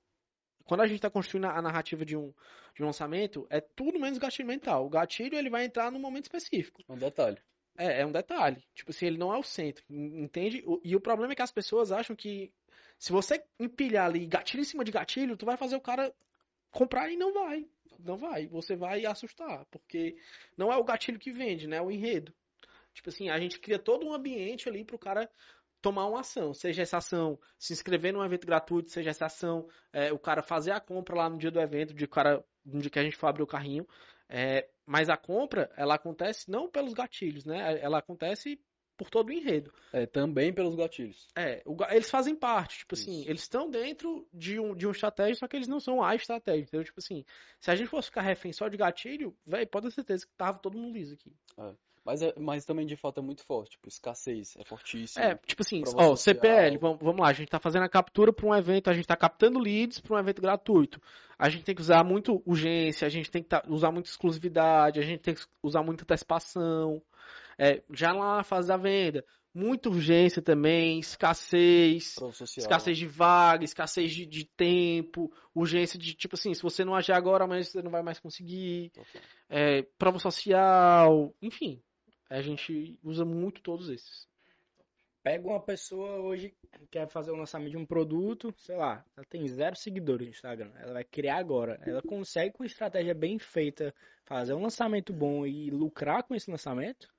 [0.65, 2.34] quando a gente está construindo a narrativa de um,
[2.75, 4.86] de um lançamento, é tudo menos gatilho mental.
[4.86, 6.84] O gatilho ele vai entrar num momento específico.
[6.89, 7.38] É um detalhe.
[7.78, 8.63] É, é um detalhe.
[8.73, 10.63] Tipo assim, ele não é o centro, entende?
[10.84, 12.51] E o problema é que as pessoas acham que
[12.97, 16.13] se você empilhar ali gatilho em cima de gatilho, tu vai fazer o cara
[16.71, 17.67] comprar e não vai.
[17.99, 18.47] Não vai.
[18.47, 20.17] Você vai assustar, porque
[20.58, 21.78] não é o gatilho que vende, né?
[21.78, 22.34] É o enredo.
[22.93, 25.30] Tipo assim, a gente cria todo um ambiente ali pro cara
[25.85, 30.11] tomar uma ação, seja essa ação se inscrever num evento gratuito, seja essa ação é,
[30.11, 32.97] o cara fazer a compra lá no dia do evento, de cara, no dia que
[32.97, 33.87] a gente for abrir o carrinho.
[34.27, 37.79] É, mas a compra, ela acontece não pelos gatilhos, né?
[37.79, 38.59] Ela acontece
[38.97, 39.71] por todo o enredo.
[39.93, 41.27] É, também pelos gatilhos.
[41.35, 43.19] É, o, eles fazem parte, tipo assim, Isso.
[43.19, 46.15] assim, eles estão dentro de um, de um estratégia, só que eles não são a
[46.15, 46.83] estratégia, entendeu?
[46.83, 47.23] Tipo assim,
[47.59, 50.57] se a gente fosse ficar refém só de gatilho, velho, pode ter certeza que tava
[50.57, 51.31] todo mundo liso aqui.
[51.59, 51.75] É.
[52.05, 55.25] Mas, é, mas também de fato é muito forte, tipo, escassez é fortíssimo.
[55.25, 58.45] É, tipo assim, ó, CPL, vamos, vamos lá, a gente tá fazendo a captura para
[58.45, 61.01] um evento, a gente tá captando leads para um evento gratuito.
[61.37, 64.99] A gente tem que usar muito urgência, a gente tem que tá, usar muita exclusividade,
[64.99, 67.01] a gente tem que usar muita antecipação.
[67.57, 72.17] É, já lá na fase da venda, muita urgência também, escassez,
[72.55, 77.13] escassez de vaga, escassez de, de, tempo, urgência de, tipo assim, se você não agir
[77.13, 78.91] agora, mas você não vai mais conseguir.
[79.49, 81.81] É, prova social, enfim.
[82.29, 84.27] A gente usa muito todos esses.
[85.23, 89.25] Pega uma pessoa hoje que quer fazer o lançamento de um produto, sei lá, ela
[89.25, 91.81] tem zero seguidores no Instagram, ela vai criar agora.
[91.83, 97.11] Ela consegue, com estratégia bem feita, fazer um lançamento bom e lucrar com esse lançamento?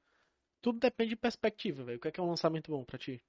[0.63, 1.99] Tudo depende de perspectiva, velho.
[1.99, 3.21] O que é, que é um lançamento bom pra ti?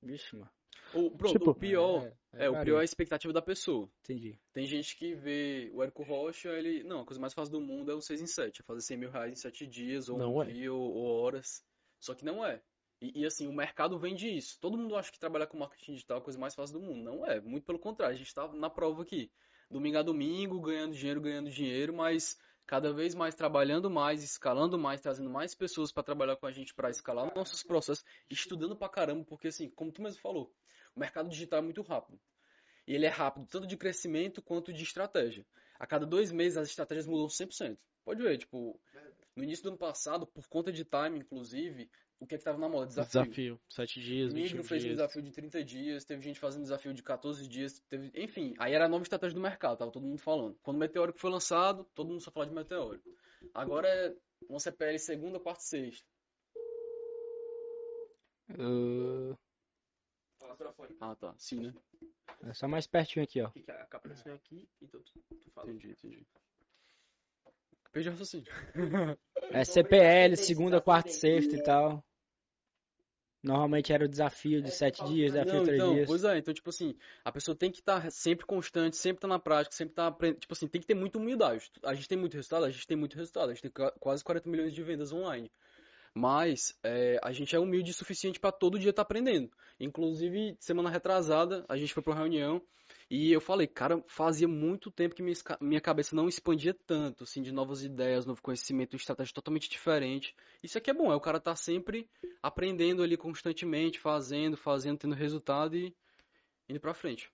[0.00, 0.50] Vixe, mano.
[0.94, 2.64] O, pronto, Tipo, o pior, é, o varia.
[2.64, 3.90] pior é a expectativa da pessoa.
[4.02, 4.38] Entendi.
[4.52, 6.82] Tem gente que vê o Érico Rocha, ele.
[6.84, 8.60] Não, a coisa mais fácil do mundo é o 6 em 7.
[8.60, 10.46] É fazer 100 mil reais em 7 dias, ou Não um é.
[10.46, 11.64] dia, ou, ou horas.
[12.00, 12.62] Só que não é.
[13.00, 14.58] E, e, assim, o mercado vende isso.
[14.60, 17.02] Todo mundo acha que trabalhar com marketing digital é a coisa mais fácil do mundo.
[17.02, 17.40] Não é.
[17.40, 18.14] Muito pelo contrário.
[18.14, 19.30] A gente tá na prova aqui.
[19.70, 25.00] Domingo a domingo, ganhando dinheiro, ganhando dinheiro, mas cada vez mais trabalhando mais, escalando mais,
[25.00, 29.24] trazendo mais pessoas para trabalhar com a gente para escalar nossos processos, estudando pra caramba,
[29.24, 30.52] porque assim, como tu mesmo falou,
[30.94, 32.18] o mercado digital é muito rápido.
[32.86, 35.46] E ele é rápido tanto de crescimento quanto de estratégia.
[35.78, 37.78] A cada dois meses as estratégias mudam 100%.
[38.04, 38.78] Pode ver, tipo,
[39.36, 42.58] no início do ano passado, por conta de time, inclusive, o que é que tava
[42.58, 42.86] na moda?
[42.86, 43.22] Desafio.
[43.22, 43.60] Desafio.
[43.68, 44.96] Sete dias, Migro 21 fez um dias.
[44.96, 48.10] desafio de 30 dias, teve gente fazendo desafio de 14 dias, teve...
[48.14, 50.56] enfim, aí era a nova estratégia do mercado, tava todo mundo falando.
[50.62, 53.08] Quando o Meteórico foi lançado, todo mundo só falava de Meteórico.
[53.52, 54.16] Agora é
[54.48, 56.06] uma CPL segunda, quarta e sexta.
[58.50, 59.36] Uh,
[61.00, 61.34] Ah, tá.
[61.38, 61.74] Sim, né?
[62.42, 63.50] é só mais pertinho aqui, ó.
[63.50, 65.70] Que a capa aqui, então tu, tu fala.
[65.70, 66.26] Entendi, entendi.
[67.94, 68.46] Perdi o raciocínio.
[69.52, 72.04] É CPL, segunda, quarta e sexta e tal.
[73.40, 76.06] Normalmente era o desafio de sete dias, desafio de três então, dias.
[76.06, 79.38] pois é, então, tipo assim, a pessoa tem que estar sempre constante, sempre estar na
[79.38, 81.70] prática, sempre estar aprendendo, tipo assim, tem que ter muita humildade.
[81.84, 84.24] A gente tem muito resultado, a gente tem muito resultado, a gente tem qua- quase
[84.24, 85.52] 40 milhões de vendas online.
[86.14, 89.50] Mas é, a gente é humilde o suficiente para todo dia estar aprendendo.
[89.78, 92.62] Inclusive, semana retrasada, a gente foi para uma reunião
[93.14, 95.22] e eu falei, cara, fazia muito tempo que
[95.60, 100.34] minha, cabeça não expandia tanto, assim, de novas ideias, novo conhecimento, estratégia totalmente diferente.
[100.62, 102.08] Isso aqui é bom, é o cara tá sempre
[102.42, 105.94] aprendendo ali constantemente, fazendo, fazendo, tendo resultado e
[106.68, 107.30] indo pra frente.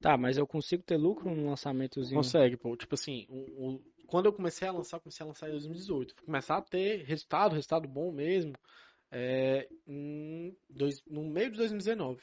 [0.00, 2.20] Tá, mas eu consigo ter lucro num lançamentozinho.
[2.20, 2.76] Consegue, pô.
[2.76, 6.14] Tipo assim, o, o- quando eu comecei a lançar, eu comecei a lançar em 2018.
[6.14, 8.52] Fui começar a ter resultado, resultado bom mesmo,
[9.10, 12.22] é, em dois, no meio de 2019.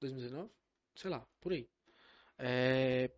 [0.00, 0.50] 2019?
[0.94, 1.68] Sei lá, por aí.
[2.40, 3.10] É,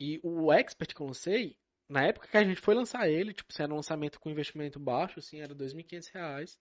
[0.00, 1.56] e o Expert que eu lancei,
[1.88, 4.78] na época que a gente foi lançar ele, tipo, assim, era um lançamento com investimento
[4.80, 6.58] baixo, assim, era 2.500 reais.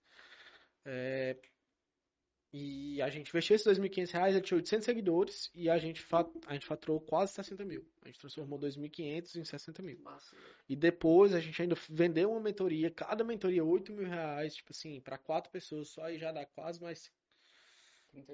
[0.85, 1.37] É,
[2.53, 6.29] e a gente investiu esses 2.500 reais, ele tinha 800 seguidores e a gente, fa-
[6.45, 7.83] a gente faturou quase 60 mil.
[8.03, 9.97] A gente transformou 2.500 em 60 mil.
[10.69, 15.01] E depois a gente ainda vendeu uma mentoria, cada mentoria 8 mil reais, tipo assim,
[15.01, 17.11] para quatro pessoas só e já dá quase mais.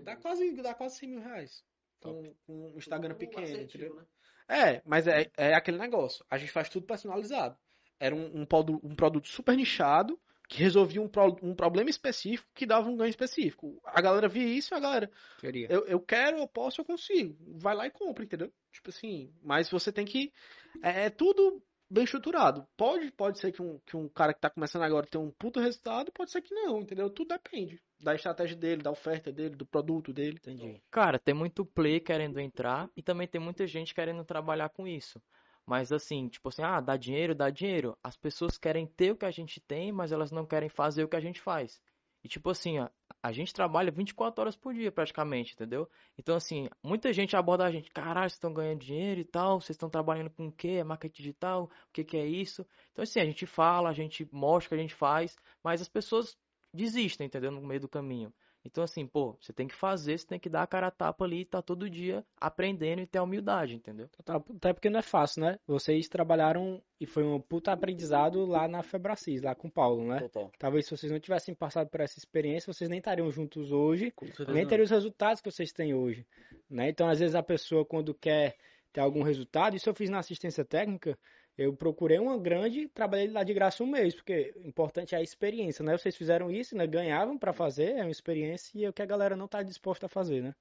[0.03, 1.63] Dá quase, dá quase 100 mil reais.
[2.01, 4.01] Com, com um Instagram pequeno, entendeu?
[4.47, 6.25] É, mas é, é aquele negócio.
[6.29, 7.57] A gente faz tudo personalizado.
[7.99, 8.47] Era um, um,
[8.83, 13.09] um produto super nichado que resolvia um, pro- um problema específico que dava um ganho
[13.09, 13.79] específico.
[13.85, 15.67] A galera via isso e a galera, Queria.
[15.69, 17.37] eu, eu quero, eu posso, eu consigo.
[17.59, 18.51] Vai lá e compra, entendeu?
[18.71, 20.33] Tipo assim, mas você tem que.
[20.81, 22.65] É, é tudo bem estruturado.
[22.75, 25.59] Pode, pode ser que um, que um cara que tá começando agora tenha um puto
[25.59, 27.09] resultado, pode ser que não, entendeu?
[27.11, 30.37] Tudo depende da estratégia dele, da oferta dele, do produto dele.
[30.37, 30.81] Entendi.
[30.89, 35.21] Cara, tem muito play querendo entrar e também tem muita gente querendo trabalhar com isso.
[35.65, 37.95] Mas assim, tipo assim, ah, dá dinheiro, dá dinheiro.
[38.03, 41.07] As pessoas querem ter o que a gente tem, mas elas não querem fazer o
[41.07, 41.79] que a gente faz.
[42.23, 42.89] E tipo assim, ó,
[43.21, 45.89] a gente trabalha 24 horas por dia praticamente, entendeu?
[46.17, 49.75] Então assim, muita gente aborda a gente, caralho, vocês estão ganhando dinheiro e tal, vocês
[49.75, 50.77] estão trabalhando com o quê?
[50.79, 51.65] É marketing digital?
[51.65, 52.65] O que que é isso?
[52.91, 55.87] Então assim, a gente fala, a gente mostra o que a gente faz, mas as
[55.87, 56.37] pessoas
[56.73, 57.51] desistem, entendeu?
[57.51, 58.33] No meio do caminho.
[58.65, 61.23] Então, assim, pô, você tem que fazer, você tem que dar a cara a tapa
[61.23, 64.09] ali e tá todo dia aprendendo e ter humildade, entendeu?
[64.25, 65.57] Tá- Até porque não é fácil, né?
[65.65, 70.19] Vocês trabalharam e foi um puta aprendizado lá na Febracis, lá com o Paulo, né?
[70.19, 70.51] Total.
[70.59, 74.13] Talvez se vocês não tivessem passado por essa experiência, vocês nem estariam juntos hoje,
[74.53, 76.27] nem teriam os resultados que vocês têm hoje,
[76.69, 76.89] né?
[76.89, 78.57] Então, às vezes a pessoa quando quer
[78.91, 81.17] ter algum resultado, isso eu fiz na assistência técnica,
[81.57, 85.21] eu procurei uma grande, trabalhei lá de graça um mês, porque o importante é a
[85.21, 85.97] experiência, né?
[85.97, 86.87] Vocês fizeram isso, né?
[86.87, 90.05] Ganhavam pra fazer, é uma experiência e é o que a galera não tá disposta
[90.05, 90.55] a fazer, né?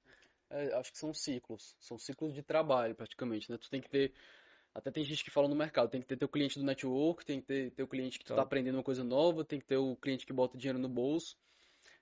[0.49, 1.75] É, acho que são ciclos.
[1.79, 3.57] São ciclos de trabalho, praticamente, né?
[3.57, 4.13] Tu tem que ter.
[4.73, 7.39] Até tem gente que fala no mercado, tem que ter teu cliente do network, tem
[7.39, 8.41] que ter teu cliente que tu Tá.
[8.41, 11.37] aprendendo uma coisa nova, tem que ter o cliente que bota dinheiro no bolso.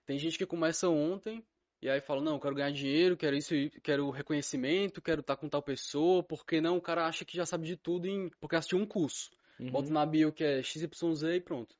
[0.05, 1.45] Tem gente que começa ontem
[1.81, 5.47] e aí fala, não, eu quero ganhar dinheiro, quero isso, quero reconhecimento, quero estar com
[5.47, 8.29] tal pessoa, porque não, o cara acha que já sabe de tudo em...
[8.39, 9.31] porque assistiu um curso.
[9.59, 9.71] Uhum.
[9.71, 11.75] Bota na bio que é XYZ e pronto.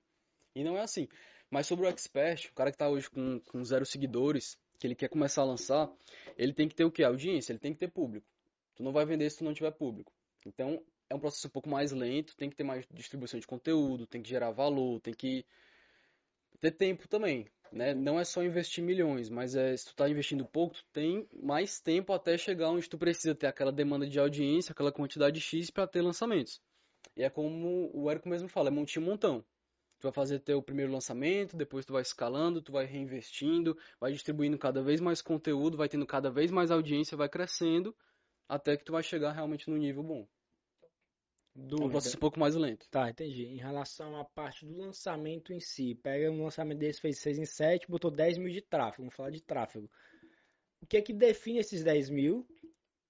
[0.55, 1.07] E não é assim.
[1.49, 4.95] Mas sobre o expert, o cara que tá hoje com, com zero seguidores, que ele
[4.95, 5.89] quer começar a lançar,
[6.37, 7.03] ele tem que ter o quê?
[7.03, 8.27] Audiência, ele tem que ter público.
[8.75, 10.11] Tu não vai vender se tu não tiver público.
[10.45, 14.05] Então, é um processo um pouco mais lento, tem que ter mais distribuição de conteúdo,
[14.05, 15.45] tem que gerar valor, tem que
[16.59, 17.93] ter tempo também, né?
[17.93, 21.79] Não é só investir milhões, mas é, se tu tá investindo pouco, tu tem mais
[21.79, 25.87] tempo até chegar onde tu precisa ter aquela demanda de audiência, aquela quantidade X para
[25.87, 26.61] ter lançamentos.
[27.15, 29.43] E é como o Érico mesmo fala, é montinho montão.
[29.99, 34.57] Tu vai fazer teu primeiro lançamento, depois tu vai escalando, tu vai reinvestindo, vai distribuindo
[34.57, 37.95] cada vez mais conteúdo, vai tendo cada vez mais audiência, vai crescendo,
[38.47, 40.27] até que tu vai chegar realmente no nível bom.
[41.59, 42.87] Do um processo um pouco mais lento.
[42.87, 43.45] Tá, entendi.
[43.45, 47.45] Em relação à parte do lançamento em si, pega um lançamento desse, fez 6 em
[47.45, 49.89] 7, botou 10 mil de tráfego, vamos falar de tráfego.
[50.79, 52.47] O que é que define esses 10 mil,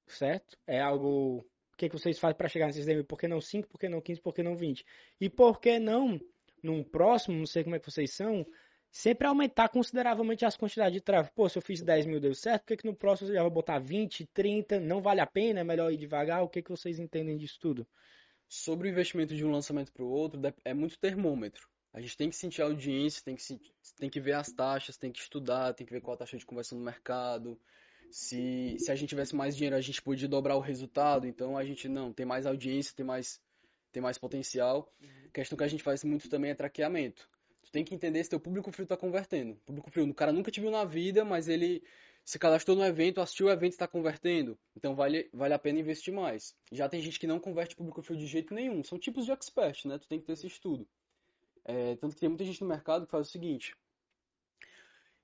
[0.08, 0.58] certo?
[0.66, 1.46] É algo...
[1.74, 3.06] O que, é que vocês fazem para chegar nesses 10 mil?
[3.06, 4.86] Por que não 5, por que não 15, por que não 20?
[5.20, 6.20] E por que não
[6.64, 8.46] num próximo, não sei como é que vocês são,
[8.90, 11.36] sempre aumentar consideravelmente as quantidades de tráfego.
[11.36, 13.42] Pô, se eu fiz 10 mil deu certo, por que, que no próximo eu já
[13.42, 14.80] vou botar 20, 30?
[14.80, 15.60] Não vale a pena?
[15.60, 16.44] É melhor ir devagar?
[16.44, 17.86] O que, que vocês entendem disso tudo?
[18.48, 21.68] Sobre o investimento de um lançamento para o outro, é muito termômetro.
[21.94, 23.44] A gente tem que sentir a audiência, tem que,
[23.98, 26.46] tem que ver as taxas, tem que estudar, tem que ver qual a taxa de
[26.46, 27.60] conversão no mercado.
[28.12, 31.28] Se, se a gente tivesse mais dinheiro, a gente podia dobrar o resultado.
[31.28, 33.42] Então a gente não, tem mais audiência, tem mais
[33.92, 34.94] tem mais potencial.
[35.02, 35.30] Uhum.
[35.34, 37.28] questão que a gente faz muito também é traqueamento.
[37.64, 39.56] Tu tem que entender se teu público frio está convertendo.
[39.66, 41.84] Público frio, o cara nunca te viu na vida, mas ele
[42.28, 44.60] se cadastrou no evento, assistiu o evento e está convertendo.
[44.76, 46.54] Então vale, vale a pena investir mais.
[46.70, 48.84] Já tem gente que não converte público frio de jeito nenhum.
[48.84, 49.98] São tipos de expert, né?
[49.98, 50.86] Tu tem que ter esse estudo.
[51.64, 53.74] É, tanto que tem muita gente no mercado que faz o seguinte: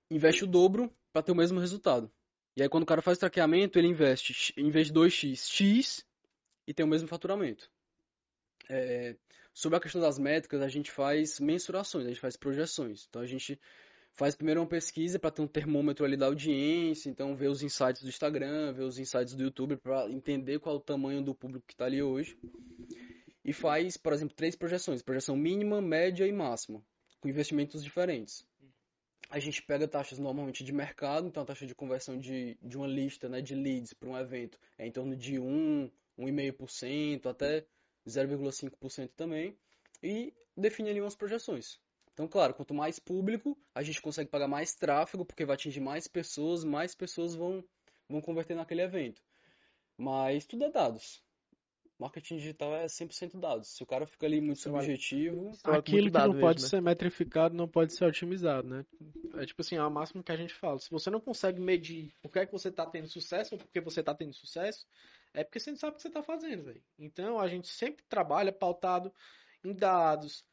[0.09, 2.09] investe o dobro para ter o mesmo resultado.
[2.55, 6.05] E aí quando o cara faz o traqueamento, ele investe, em vez de 2x, x
[6.65, 7.69] e tem o mesmo faturamento.
[8.69, 9.17] É,
[9.53, 13.07] sobre a questão das métricas, a gente faz mensurações, a gente faz projeções.
[13.09, 13.59] Então a gente
[14.13, 18.01] faz primeiro uma pesquisa para ter um termômetro ali da audiência, então ver os insights
[18.01, 21.65] do Instagram, ver os insights do YouTube para entender qual é o tamanho do público
[21.65, 22.37] que está ali hoje.
[23.43, 26.81] E faz, por exemplo, três projeções: projeção mínima, média e máxima,
[27.19, 28.45] com investimentos diferentes.
[29.29, 32.85] A gente pega taxas normalmente de mercado, então a taxa de conversão de, de uma
[32.85, 37.65] lista né, de leads para um evento é em torno de 1, 1,5% até
[38.07, 39.57] 0,5% também,
[40.03, 41.79] e define ali umas projeções.
[42.13, 46.07] Então, claro, quanto mais público, a gente consegue pagar mais tráfego, porque vai atingir mais
[46.07, 47.63] pessoas, mais pessoas vão,
[48.07, 49.21] vão converter naquele evento.
[49.97, 51.23] Mas tudo é dados.
[51.99, 53.69] Marketing digital é 100% dados.
[53.69, 55.51] Se o cara fica ali muito subjetivo...
[55.63, 56.69] Aquilo que não pode mesmo, né?
[56.69, 58.85] ser metrificado não pode ser otimizado, né?
[59.35, 60.79] É tipo assim, é o máximo que a gente fala.
[60.79, 63.67] Se você não consegue medir por que, é que você está tendo sucesso ou por
[63.69, 64.85] que você está tendo sucesso,
[65.33, 66.83] é porque você não sabe o que você está fazendo, velho.
[66.99, 69.13] Então a gente sempre trabalha pautado
[69.63, 70.43] em dados,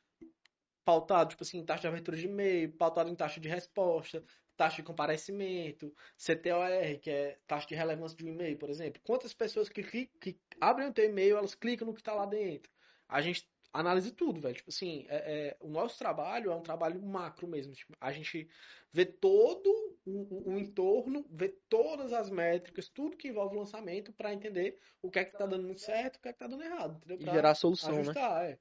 [0.90, 4.24] pautado, tipo assim, em taxa de abertura de e-mail, pautado em taxa de resposta,
[4.56, 9.00] taxa de comparecimento, CTOR, que é taxa de relevância de um e-mail, por exemplo.
[9.04, 12.72] Quantas pessoas que, que abrem o teu e-mail, elas clicam no que está lá dentro.
[13.08, 14.56] A gente analisa tudo, velho.
[14.56, 17.72] Tipo assim, é, é, o nosso trabalho é um trabalho macro mesmo.
[17.72, 18.48] Tipo, a gente
[18.92, 19.70] vê todo
[20.04, 25.08] o, o, entorno, vê todas as métricas, tudo que envolve o lançamento para entender o
[25.08, 26.96] que é que tá dando muito certo, o que é que tá dando errado.
[26.96, 27.28] Entendeu?
[27.28, 28.00] E gerar solução, né?
[28.00, 28.50] ajustar, né?
[28.50, 28.58] É.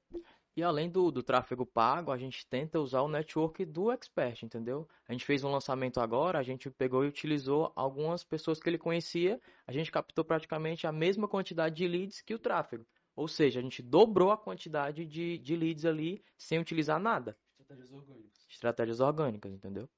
[0.56, 4.88] E além do, do tráfego pago, a gente tenta usar o network do expert, entendeu?
[5.06, 8.78] A gente fez um lançamento agora, a gente pegou e utilizou algumas pessoas que ele
[8.78, 12.84] conhecia, a gente captou praticamente a mesma quantidade de leads que o tráfego.
[13.14, 17.36] Ou seja, a gente dobrou a quantidade de, de leads ali sem utilizar nada.
[17.58, 18.46] Estratégias orgânicas.
[18.48, 19.88] Estratégias orgânicas, entendeu?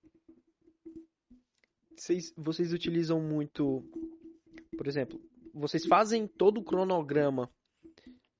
[1.97, 3.83] Vocês, vocês utilizam muito,
[4.77, 5.21] por exemplo,
[5.55, 7.51] vocês fazem todo o cronograma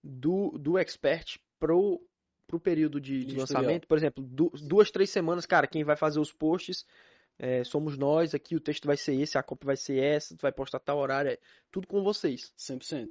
[0.03, 2.05] do, do expert pro,
[2.45, 6.33] pro período de, de lançamento, por exemplo, duas, três semanas, cara, quem vai fazer os
[6.33, 6.85] posts
[7.39, 10.43] é, somos nós, aqui o texto vai ser esse, a cópia vai ser essa, tu
[10.43, 11.39] vai postar tal horário, é
[11.71, 12.53] tudo com vocês.
[12.59, 13.11] 100%.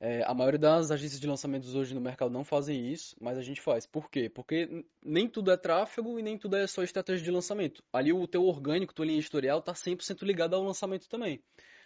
[0.00, 3.42] É, a maioria das agências de lançamentos hoje no mercado não fazem isso, mas a
[3.42, 3.86] gente faz.
[3.86, 4.28] Por quê?
[4.28, 7.82] Porque nem tudo é tráfego e nem tudo é só estratégia de lançamento.
[7.92, 11.40] Ali o teu orgânico, tua linha editorial está 100% ligado ao lançamento também.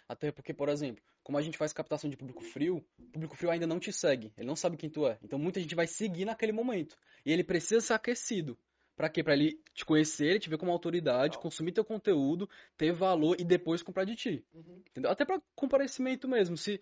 [0.07, 3.49] Até porque, por exemplo, como a gente faz captação de público frio, o público frio
[3.49, 5.17] ainda não te segue, ele não sabe quem tu é.
[5.23, 6.97] Então muita gente vai seguir naquele momento.
[7.25, 8.57] E ele precisa ser aquecido.
[8.95, 9.23] Para quê?
[9.23, 13.81] Para ele te conhecer, te ver como autoridade, consumir teu conteúdo, ter valor e depois
[13.81, 14.45] comprar de ti.
[14.53, 14.83] Uhum.
[14.91, 15.09] Entendeu?
[15.09, 16.55] Até para comparecimento mesmo.
[16.55, 16.79] Se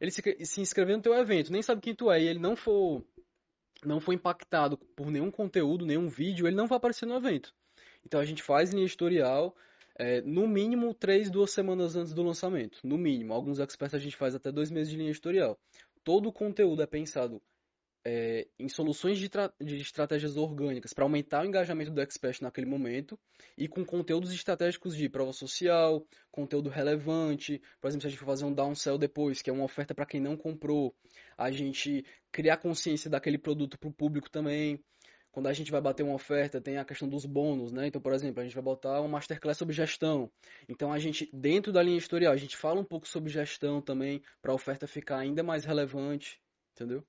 [0.00, 2.54] ele se, se inscrever no teu evento, nem sabe quem tu é, e ele não
[2.54, 3.02] for
[3.84, 7.54] não for impactado por nenhum conteúdo, nenhum vídeo, ele não vai aparecer no evento.
[8.04, 9.54] Então a gente faz linha editorial,
[9.96, 12.78] é, no mínimo três, duas semanas antes do lançamento.
[12.82, 13.32] No mínimo.
[13.32, 15.58] Alguns experts a gente faz até dois meses de linha editorial.
[16.02, 17.40] Todo o conteúdo é pensado
[18.04, 19.30] é, em soluções de,
[19.60, 23.18] de estratégias orgânicas para aumentar o engajamento do expert naquele momento
[23.56, 27.62] e com conteúdos estratégicos de prova social, conteúdo relevante.
[27.80, 30.04] Por exemplo, se a gente for fazer um downsell depois, que é uma oferta para
[30.04, 30.94] quem não comprou,
[31.38, 34.78] a gente criar consciência daquele produto para o público também.
[35.34, 37.88] Quando a gente vai bater uma oferta, tem a questão dos bônus, né?
[37.88, 40.30] Então, por exemplo, a gente vai botar uma masterclass sobre gestão.
[40.68, 44.22] Então, a gente, dentro da linha editorial, a gente fala um pouco sobre gestão também,
[44.40, 46.40] para a oferta ficar ainda mais relevante,
[46.72, 47.04] entendeu?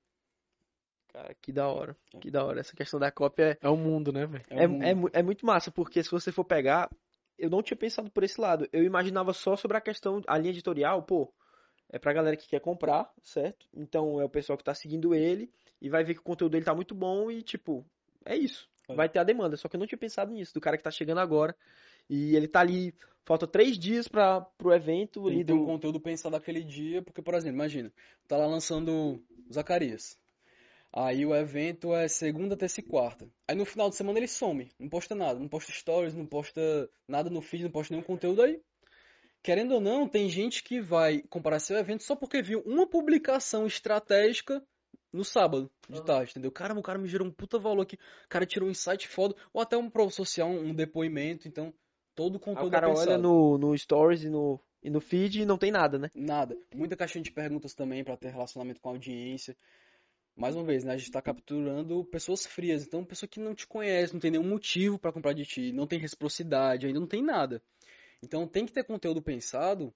[1.12, 1.96] Cara, que da hora.
[2.20, 2.58] Que da hora.
[2.58, 4.44] Essa questão da cópia É o mundo, né, velho?
[4.50, 6.90] é, é, é, é muito massa, porque se você for pegar,
[7.38, 8.68] eu não tinha pensado por esse lado.
[8.72, 11.32] Eu imaginava só sobre a questão, a linha editorial, pô,
[11.88, 13.68] é pra galera que quer comprar, certo?
[13.72, 15.48] Então é o pessoal que tá seguindo ele
[15.80, 17.86] e vai ver que o conteúdo dele tá muito bom e, tipo,
[18.26, 18.68] é isso.
[18.88, 18.94] É.
[18.94, 19.56] Vai ter a demanda.
[19.56, 21.54] Só que eu não tinha pensado nisso, do cara que tá chegando agora.
[22.08, 25.60] E ele tá ali, falta três dias para pro evento Tem ali que ter um
[25.60, 25.66] do.
[25.66, 27.92] conteúdo pensado aquele dia, porque, por exemplo, imagina,
[28.28, 29.20] tá lá lançando
[29.52, 30.18] Zacarias.
[30.92, 33.28] Aí o evento é segunda, terça e quarta.
[33.46, 36.88] Aí no final de semana ele some, não posta nada, não posta stories, não posta
[37.06, 38.62] nada no feed, não posta nenhum conteúdo aí.
[39.42, 43.66] Querendo ou não, tem gente que vai comparecer ao evento só porque viu uma publicação
[43.66, 44.62] estratégica
[45.16, 46.52] no sábado de tarde, entendeu?
[46.52, 49.34] Caramba, o cara me gerou um puta valor aqui, o cara tirou um insight foda,
[49.52, 51.72] ou até um prova social, um depoimento, então
[52.14, 55.42] todo o conteúdo o cara é olha no, no Stories e no, e no feed
[55.42, 56.10] e não tem nada, né?
[56.14, 56.56] Nada.
[56.74, 59.56] Muita caixinha de perguntas também para ter relacionamento com a audiência.
[60.36, 60.92] Mais uma vez, né?
[60.92, 62.86] A gente está capturando pessoas frias.
[62.86, 65.86] Então, pessoa que não te conhece, não tem nenhum motivo para comprar de ti, não
[65.86, 67.62] tem reciprocidade, ainda não tem nada.
[68.22, 69.94] Então, tem que ter conteúdo pensado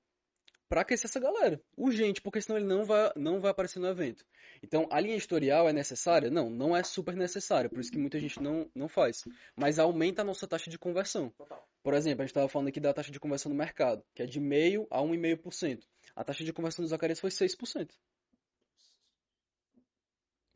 [0.70, 1.60] para aquecer essa galera.
[1.76, 4.24] Urgente, porque senão ele não vai, não vai aparecer no evento.
[4.62, 6.30] Então, a linha editorial é necessária?
[6.30, 7.68] Não, não é super necessária.
[7.68, 9.24] Por isso que muita gente não, não faz.
[9.56, 11.34] Mas aumenta a nossa taxa de conversão.
[11.82, 14.26] Por exemplo, a gente estava falando aqui da taxa de conversão no mercado, que é
[14.26, 15.82] de meio a 1,5%.
[16.14, 17.90] A taxa de conversão do Zacarias foi 6%.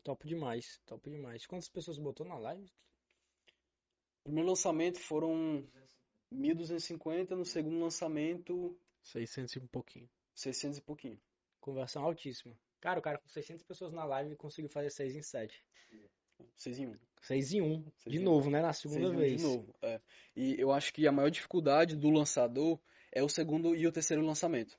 [0.05, 1.45] Top demais, top demais.
[1.45, 2.71] Quantas pessoas botou na live?
[4.21, 5.67] O primeiro lançamento foram
[6.33, 10.09] 1.250, no segundo lançamento 600 e um pouquinho.
[10.35, 11.21] 600 e pouquinho.
[11.61, 12.55] Conversão altíssima.
[12.81, 15.63] Cara, o cara com 600 pessoas na live conseguiu fazer 6 em 7.
[16.57, 16.99] 6 em 1.
[17.23, 17.85] 6 em 1.
[17.97, 18.25] Seis De em um.
[18.25, 18.61] novo, né?
[18.61, 19.41] Na 6 segunda em 1 vez.
[19.41, 19.75] de novo.
[19.83, 20.01] É.
[20.37, 22.79] E eu acho que a maior dificuldade do lançador
[23.13, 24.77] é o segundo e o terceiro lançamento.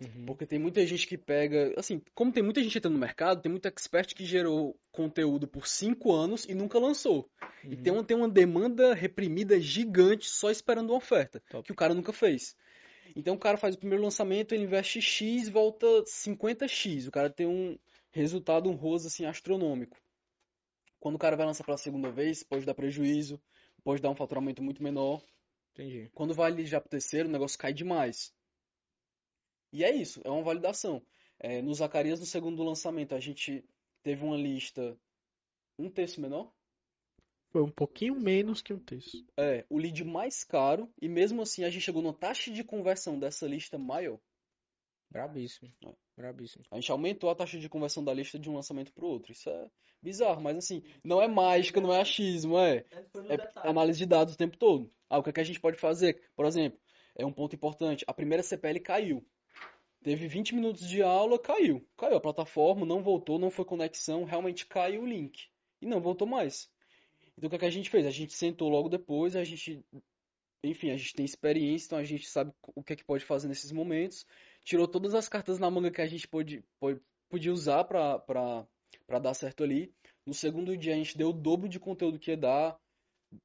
[0.00, 0.26] Uhum.
[0.26, 1.74] Porque tem muita gente que pega.
[1.76, 5.66] Assim, como tem muita gente entrando no mercado, tem muito expert que gerou conteúdo por
[5.66, 7.28] 5 anos e nunca lançou.
[7.64, 7.82] E Uhum.
[7.82, 11.64] tem uma, tem uma demanda reprimida gigante só esperando uma oferta, Top.
[11.66, 12.56] que o cara nunca fez.
[13.18, 17.08] Então o cara faz o primeiro lançamento, ele investe X, volta 50X.
[17.08, 17.76] O cara tem um
[18.12, 20.00] resultado honroso assim astronômico.
[21.00, 23.42] Quando o cara vai lançar pela segunda vez, pode dar prejuízo,
[23.82, 25.20] pode dar um faturamento muito menor.
[25.72, 26.08] Entendi.
[26.14, 28.32] Quando vai ali já pro terceiro, o negócio cai demais.
[29.72, 31.02] E é isso, é uma validação.
[31.40, 33.64] É, no Zacarias, no segundo lançamento, a gente
[34.00, 34.96] teve uma lista
[35.76, 36.52] um terço menor.
[37.50, 39.24] Foi um pouquinho menos que um terço.
[39.36, 43.18] É, o lead mais caro, e mesmo assim a gente chegou numa taxa de conversão
[43.18, 44.18] dessa lista maior.
[45.10, 45.72] Brabíssimo.
[45.86, 45.92] É.
[46.16, 46.64] Brabíssimo.
[46.70, 49.32] A gente aumentou a taxa de conversão da lista de um lançamento pro outro.
[49.32, 49.70] Isso é
[50.02, 52.84] bizarro, mas assim, não é mágica, não é achismo, é.
[53.28, 54.92] É análise de dados o tempo todo.
[55.08, 56.20] Ah, o que, é que a gente pode fazer?
[56.36, 56.78] Por exemplo,
[57.16, 58.04] é um ponto importante.
[58.06, 59.26] A primeira CPL caiu.
[60.02, 61.86] Teve 20 minutos de aula, caiu.
[61.96, 65.48] Caiu a plataforma, não voltou, não foi conexão, realmente caiu o link.
[65.80, 66.70] E não voltou mais.
[67.38, 68.04] Então o que, é que a gente fez?
[68.04, 69.82] A gente sentou logo depois, a gente.
[70.64, 73.46] Enfim, a gente tem experiência, então a gente sabe o que é que pode fazer
[73.46, 74.26] nesses momentos.
[74.64, 76.64] Tirou todas as cartas na manga que a gente pode,
[77.30, 78.66] podia usar pra, pra,
[79.06, 79.94] pra dar certo ali.
[80.26, 82.76] No segundo dia a gente deu o dobro de conteúdo que ia dar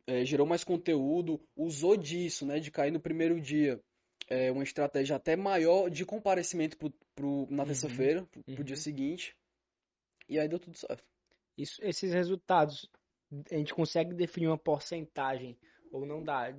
[0.08, 3.82] é, gerou mais conteúdo, usou disso, né, de cair no primeiro dia,
[4.27, 8.63] é, uma estratégia até maior de comparecimento pro, pro- na terça-feira, pro, pro uhum.
[8.63, 9.36] dia seguinte,
[10.27, 11.03] e aí deu tudo certo.
[11.58, 12.89] Isso, esses resultados,
[13.52, 15.58] a gente consegue definir uma porcentagem,
[15.91, 16.54] ou não dá,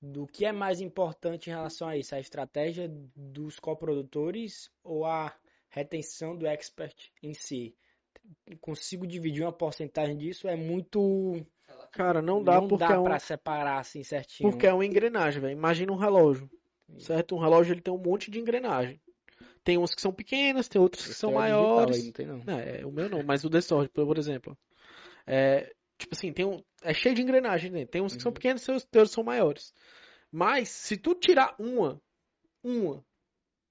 [0.00, 2.14] do que é mais importante em relação a isso?
[2.14, 5.34] A estratégia dos coprodutores ou a
[5.68, 7.74] retenção do expert em si?
[8.60, 10.48] Consigo dividir uma porcentagem disso?
[10.48, 11.44] É muito.
[11.92, 14.50] Cara, não dá não porque dá é um, pra separar assim certinho.
[14.50, 15.52] porque é uma engrenagem, velho.
[15.52, 16.50] Imagina um relógio,
[16.98, 17.34] certo?
[17.34, 19.00] Um relógio ele tem um monte de engrenagem.
[19.62, 21.96] Tem uns que são pequenas, tem outros que Esse são é digital maiores.
[21.96, 22.42] aí, não tem não.
[22.58, 24.56] É, o meu não, mas o Desktop, por exemplo.
[25.26, 27.90] É, tipo assim, tem um, é cheio de engrenagem dentro.
[27.90, 28.34] Tem uns que são Uhum.
[28.34, 29.72] pequenos e os teus são maiores.
[30.30, 32.00] Mas, se tu tirar uma,
[32.62, 33.04] uma,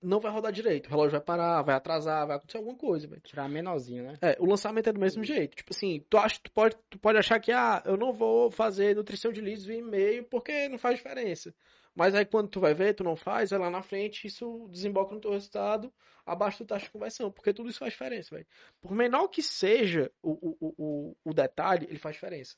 [0.02, 0.88] não vai rodar direito.
[0.88, 3.22] O relógio vai parar, vai atrasar, vai acontecer alguma coisa, velho.
[3.22, 4.18] Tirar menorzinho, né?
[4.22, 5.56] É, o lançamento é do mesmo jeito.
[5.56, 8.96] Tipo assim, tu, acha, tu, pode, tu pode achar que, ah, eu não vou fazer
[8.96, 11.54] nutrição de leads via e-mail porque não faz diferença.
[11.96, 15.14] Mas aí quando tu vai ver, tu não faz, vai lá na frente, isso desemboca
[15.14, 15.94] no teu resultado
[16.26, 18.48] abaixo do taxa de conversão, porque tudo isso faz diferença, velho.
[18.82, 22.56] Por menor que seja o, o, o, o detalhe, ele faz diferença.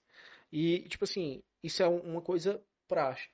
[0.51, 3.27] E, tipo assim, isso é um- uma coisa praxe.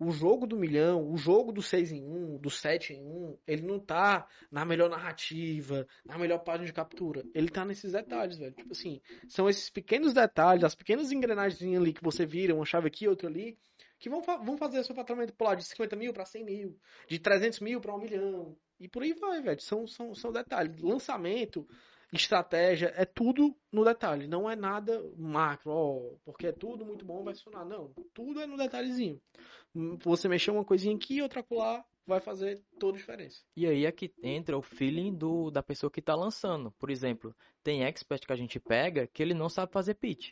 [0.00, 3.62] O jogo do milhão, o jogo do 6 em 1, do 7 em 1, ele
[3.62, 7.26] não tá na melhor narrativa, na melhor página de captura.
[7.34, 8.52] Ele tá nesses detalhes, velho.
[8.54, 12.86] Tipo assim, são esses pequenos detalhes, as pequenas engrenagens ali que você vira, uma chave
[12.86, 13.58] aqui, outra ali,
[13.98, 16.78] que vão, vão fazer seu faturamento pular de 50 mil para 100 mil,
[17.08, 18.56] de 300 mil para 1 milhão.
[18.78, 19.60] E por aí vai, velho.
[19.60, 20.80] São, são, são detalhes.
[20.80, 21.66] Lançamento
[22.12, 27.22] estratégia, é tudo no detalhe, não é nada macro, ó, porque é tudo muito bom,
[27.22, 27.64] vai funcionar.
[27.64, 29.20] Não, tudo é no detalhezinho.
[30.02, 33.42] Você mexer uma coisinha aqui, outra lá, vai fazer toda a diferença.
[33.54, 36.72] E aí é que entra o feeling do, da pessoa que está lançando.
[36.72, 40.30] Por exemplo, tem expert que a gente pega que ele não sabe fazer pitch.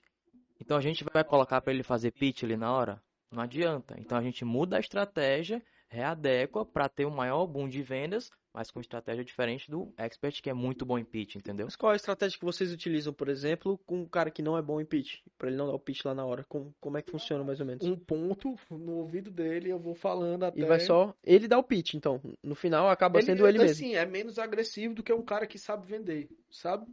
[0.59, 3.03] Então a gente vai colocar para ele fazer pitch ali na hora?
[3.31, 3.97] Não adianta.
[3.99, 8.71] Então a gente muda a estratégia, readequa para ter um maior boom de vendas, mas
[8.71, 11.67] com estratégia diferente do expert que é muito bom em pitch, entendeu?
[11.67, 14.63] Mas qual a estratégia que vocês utilizam, por exemplo, com um cara que não é
[14.63, 15.19] bom em pitch?
[15.37, 16.43] Pra ele não dar o pitch lá na hora.
[16.49, 17.85] Com, como é que funciona mais ou menos?
[17.85, 20.59] Um ponto no ouvido dele, eu vou falando até.
[20.59, 22.19] E vai só ele dar o pitch, então.
[22.43, 23.73] No final acaba sendo ele mesmo.
[23.73, 26.87] Assim, é menos agressivo do que um cara que sabe vender, sabe?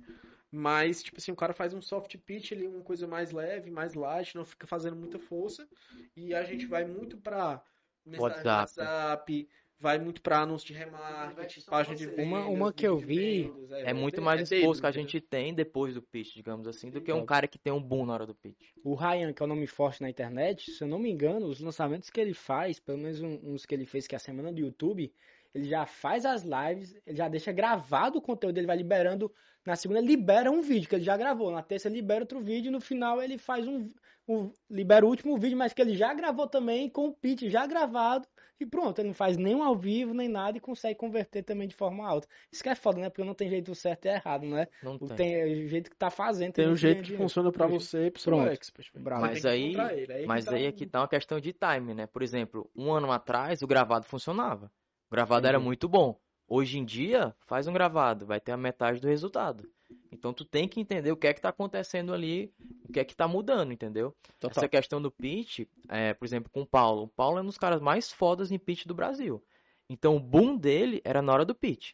[0.56, 3.95] Mas, tipo assim, o cara faz um soft pitch ali, uma coisa mais leve, mais
[3.95, 5.68] light, não fica fazendo muita força.
[6.16, 7.64] E a gente vai muito pra
[8.06, 8.56] mensagem WhatsApp.
[8.56, 9.49] WhatsApp,
[9.80, 12.26] vai muito pra anúncio de remarketing, página de vendas.
[12.26, 15.20] Uma- uma que eu vi vendas, É muito bem- mais é exposto que a gente
[15.20, 18.14] tem depois do pitch, digamos assim, do que um cara que tem um boom na
[18.14, 18.74] hora do pitch.
[18.84, 21.60] O Ryan, que é o nome forte na internet, se eu não me engano, os
[21.60, 24.60] lançamentos que ele faz, pelo menos uns que ele fez que é a semana do
[24.60, 25.12] YouTube,
[25.54, 29.34] ele já faz as lives, ele já deixa gravado o conteúdo, ele vai liberando,
[29.66, 32.72] na segunda libera um vídeo que ele já gravou, na terça libera outro vídeo, e
[32.72, 33.89] no final ele faz um,
[34.28, 37.66] um- libera o último vídeo, mas que ele já gravou também com o pitch já
[37.66, 38.28] gravado,
[38.59, 41.76] e pronto, ele não faz nenhum ao vivo, nem nada, e consegue converter também de
[41.76, 42.28] forma alta.
[42.51, 43.09] Isso que é foda, né?
[43.09, 44.68] Porque não tem jeito certo e errado, né?
[44.82, 45.16] Não O tem.
[45.18, 46.53] Tem, é o jeito que tá fazendo.
[46.53, 47.24] Tem um gente jeito que dinheiro.
[47.24, 48.49] funciona pra você e pro seu Pronto.
[48.51, 48.89] expert.
[48.95, 49.22] Bravo.
[49.22, 51.39] Mas tem que aí- ele, que Mas tá aí é um- que tá uma questão
[51.41, 52.05] de time, né?
[52.07, 54.72] Por exemplo, um ano atrás o gravado funcionava.
[55.09, 55.66] O gravado era Entendi.
[55.68, 56.18] muito bom.
[56.56, 59.68] Hoje em dia, faz um gravado, vai ter a metade do resultado.
[60.12, 62.54] Então tu tem que entender o que é que tá acontecendo ali,
[62.88, 64.16] o que é que tá mudando, entendeu?
[64.39, 64.62] Total.
[64.62, 67.06] Essa questão do pitch, é, por exemplo, com o Paulo.
[67.06, 69.43] O Paulo é um dos caras mais fodas em pitch do Brasil.
[69.89, 71.93] Então o boom dele era na hora do pitch.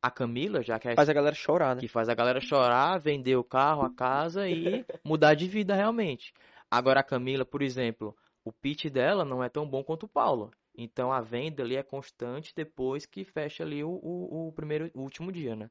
[0.00, 1.82] A Camila, já que é Faz a galera chorar, né?
[1.82, 6.32] que faz a galera chorar, vender o carro, a casa e mudar de vida realmente.
[6.70, 10.50] Agora a Camila, por exemplo, o pitch dela não é tão bom quanto o Paulo.
[10.80, 15.00] Então a venda ali é constante depois que fecha ali o, o, o primeiro, o
[15.02, 15.68] último dia, né?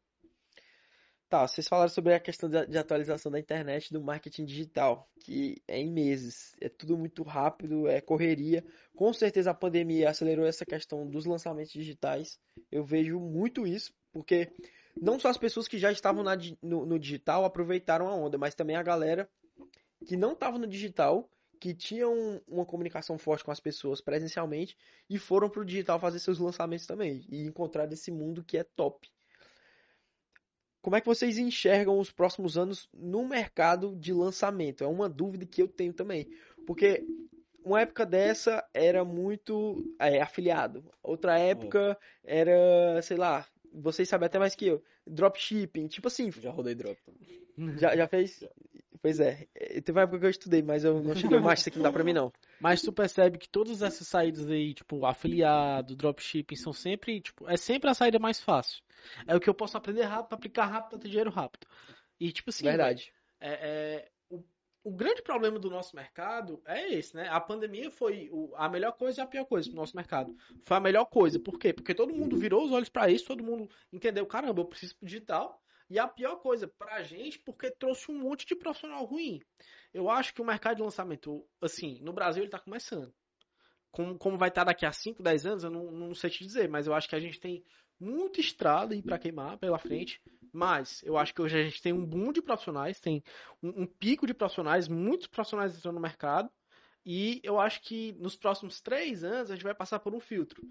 [1.29, 5.77] Tá, vocês falaram sobre a questão de, atualização da internet do marketing digital, que é
[5.77, 8.65] em meses, é tudo muito rápido, é correria.
[8.95, 12.37] Com certeza a pandemia acelerou essa questão dos lançamentos digitais.
[12.69, 14.51] Eu vejo muito isso, porque
[15.01, 18.55] não só as pessoas que já estavam na no, no digital aproveitaram a onda, mas
[18.55, 19.29] também a galera
[20.05, 21.29] que não estava no digital,
[21.59, 24.77] que tinham uma comunicação forte com as pessoas presencialmente
[25.09, 29.09] e foram pro digital fazer seus lançamentos também e encontrar esse mundo que é top.
[30.81, 34.83] Como é que vocês enxergam os próximos anos no mercado de lançamento?
[34.83, 36.29] É uma dúvida que eu tenho também.
[36.65, 37.05] Porque
[37.63, 40.89] uma época dessa era muito é, afiliado.
[41.03, 45.87] Outra época era, sei lá, vocês sabem até mais que eu, dropshipping.
[45.87, 46.97] Tipo assim, Já rodei drop.
[47.77, 48.43] já, já fez?
[49.01, 49.47] Pois é.
[49.53, 51.91] Teve uma época que eu estudei, mas eu não cheguei mais, isso aqui não dá
[51.91, 52.31] pra mim não.
[52.59, 57.57] Mas tu percebe que todas essas saídas aí, tipo, afiliado, dropshipping, são sempre, tipo, é
[57.57, 58.81] sempre a saída mais fácil.
[59.27, 61.67] É o que eu posso aprender rápido, aplicar rápido, pra ter dinheiro rápido.
[62.19, 63.13] E, tipo assim, Verdade.
[63.39, 64.43] é, é, o,
[64.83, 67.27] o grande problema do nosso mercado é esse, né?
[67.29, 70.35] A pandemia foi o- a melhor coisa e a pior coisa do nosso mercado.
[70.63, 71.39] Foi a melhor coisa.
[71.39, 71.71] Por quê?
[71.73, 75.05] Porque todo mundo virou os olhos pra isso, todo mundo entendeu, caramba, eu preciso pro
[75.07, 75.61] digital.
[75.89, 79.41] E a pior coisa pra gente, porque trouxe um monte de profissional ruim.
[79.93, 83.13] Eu acho que o mercado de lançamento, assim, no Brasil ele tá começando.
[83.89, 86.67] Como, como vai estar daqui a 5, 10 anos, eu não, não sei te dizer,
[86.69, 87.63] mas eu acho que a gente tem
[87.99, 90.21] muita estrada aí pra queimar pela frente.
[90.51, 93.23] Mas eu acho que hoje a gente tem um boom de profissionais, tem
[93.61, 96.49] um, um pico de profissionais, muitos profissionais entrando no mercado.
[97.05, 100.61] E eu acho que nos próximos três anos a gente vai passar por um filtro.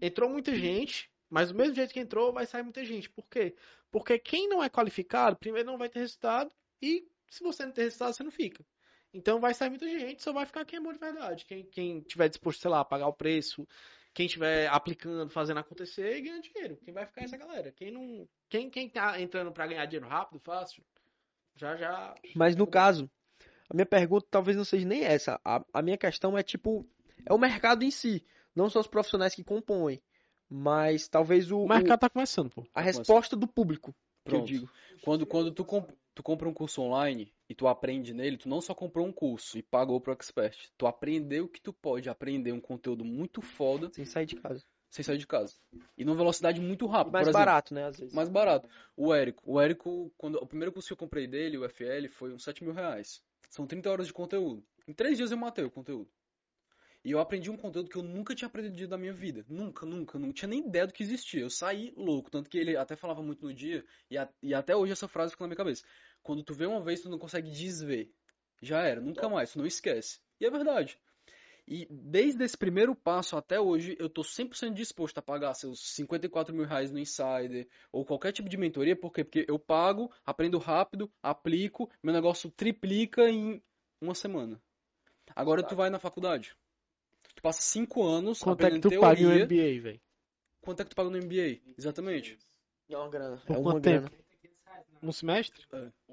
[0.00, 3.10] Entrou muita gente, mas do mesmo jeito que entrou, vai sair muita gente.
[3.10, 3.54] Por quê?
[3.90, 6.50] Porque quem não é qualificado, primeiro não vai ter resultado,
[6.80, 8.64] e se você não ter resultado, você não fica.
[9.12, 11.44] Então vai sair muita gente, só vai ficar quem é bom de verdade.
[11.46, 13.66] Quem, quem tiver disposto, sei lá, a pagar o preço,
[14.12, 16.76] quem estiver aplicando, fazendo acontecer e ganhando dinheiro.
[16.84, 17.72] Quem vai ficar é essa galera.
[17.72, 18.28] Quem não.
[18.48, 20.84] Quem, quem tá entrando pra ganhar dinheiro rápido, fácil,
[21.54, 22.14] já já.
[22.34, 23.10] Mas no caso,
[23.68, 25.40] a minha pergunta talvez não seja nem essa.
[25.44, 26.86] A, a minha questão é tipo,
[27.24, 28.24] é o mercado em si,
[28.54, 30.00] não só os profissionais que compõem,
[30.48, 32.66] mas talvez o, O o- mercado tá começando, pô.
[32.74, 33.94] a resposta do público,
[34.24, 34.68] que eu digo.
[35.02, 38.60] Quando, quando tu, comp- tu compra um curso online e tu aprende nele, tu não
[38.60, 40.68] só comprou um curso e pagou pro expert.
[40.76, 44.64] Tu aprendeu que tu pode aprender um conteúdo muito foda Sem sair de casa.
[44.90, 45.54] sem sair de casa.
[45.96, 47.12] E numa velocidade muito rápida.
[47.12, 48.14] Mais Por exemplo, barato, né, às vezes.
[48.14, 48.68] mais barato.
[48.96, 49.42] O Érico.
[49.44, 52.64] O Érico, quando, o primeiro curso que eu comprei dele, o FL, foi uns 7
[52.64, 53.20] mil reais.
[53.50, 54.64] São 30 horas de conteúdo.
[54.88, 56.08] Em 3 dias eu matei o conteúdo.
[57.06, 59.44] E eu aprendi um conteúdo que eu nunca tinha aprendido na minha vida.
[59.48, 61.40] Nunca, nunca, não tinha nem ideia do que existia.
[61.40, 62.28] Eu saí louco.
[62.28, 65.30] Tanto que ele até falava muito no dia, e, a- e até hoje essa frase
[65.30, 65.84] ficou na minha cabeça.
[66.20, 68.10] Quando tu vê uma vez, tu não consegue desver.
[68.60, 70.18] Já era, nunca mais, tu não esquece.
[70.40, 70.98] E é verdade.
[71.68, 76.52] E desde esse primeiro passo até hoje, eu tô 100% disposto a pagar seus 54
[76.52, 79.22] mil reais no Insider, ou qualquer tipo de mentoria, por quê?
[79.22, 83.62] Porque eu pago, aprendo rápido, aplico, meu negócio triplica em
[84.00, 84.60] uma semana.
[85.36, 86.56] Agora tu vai na faculdade.
[87.36, 89.44] Tu passa cinco anos Quanto é que tu paga em um teoria.
[89.44, 90.00] MBA, velho?
[90.60, 91.60] Quanto é que tu paga no MBA?
[91.78, 92.38] Exatamente.
[92.88, 93.36] É uma grana.
[93.46, 94.08] Por é uma grana.
[94.08, 94.26] tempo?
[95.02, 95.64] Um semestre?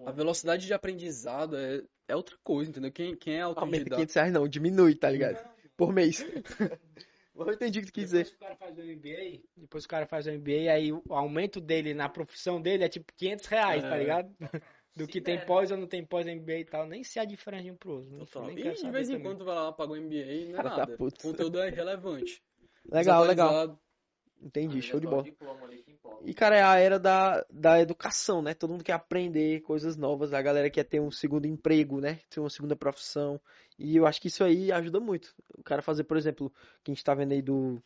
[0.06, 2.92] A velocidade de aprendizado é, é outra coisa, entendeu?
[2.92, 3.96] Quem, quem é Aumenta autodidata...
[3.96, 5.40] 500 reais não, diminui, tá ligado?
[5.76, 6.24] Por mês.
[7.36, 8.26] Eu entendi o que tu quis dizer.
[8.26, 11.02] Depois que o cara faz o MBA, depois o cara faz o MBA, aí o
[11.10, 14.00] aumento dele na profissão dele é tipo 500 reais, tá É.
[14.00, 14.36] ligado?
[14.96, 16.86] Do que tem pós ou não tem pós MBA e tal.
[16.88, 18.18] Nem se há diferença de um pro outro.
[18.20, 18.46] Total.
[18.46, 19.24] Nem E de vez em também.
[19.24, 20.98] quando vai lá, paga o MBA, não é Cara, tá nada.
[20.98, 21.28] puto.
[21.28, 22.44] O conteúdo é relevante.
[22.92, 23.80] Legal, legal.
[24.42, 25.26] Entendi, show de bola.
[26.26, 28.54] E, cara, é a era da, da educação, né?
[28.54, 30.34] Todo mundo quer aprender coisas novas.
[30.34, 32.20] A galera quer ter um segundo emprego, né?
[32.30, 33.40] Ter uma segunda profissão.
[33.80, 35.34] E eu acho que isso aí ajuda muito.
[35.58, 36.52] O cara fazer, por exemplo,
[36.84, 37.82] que a gente tá vendo aí do,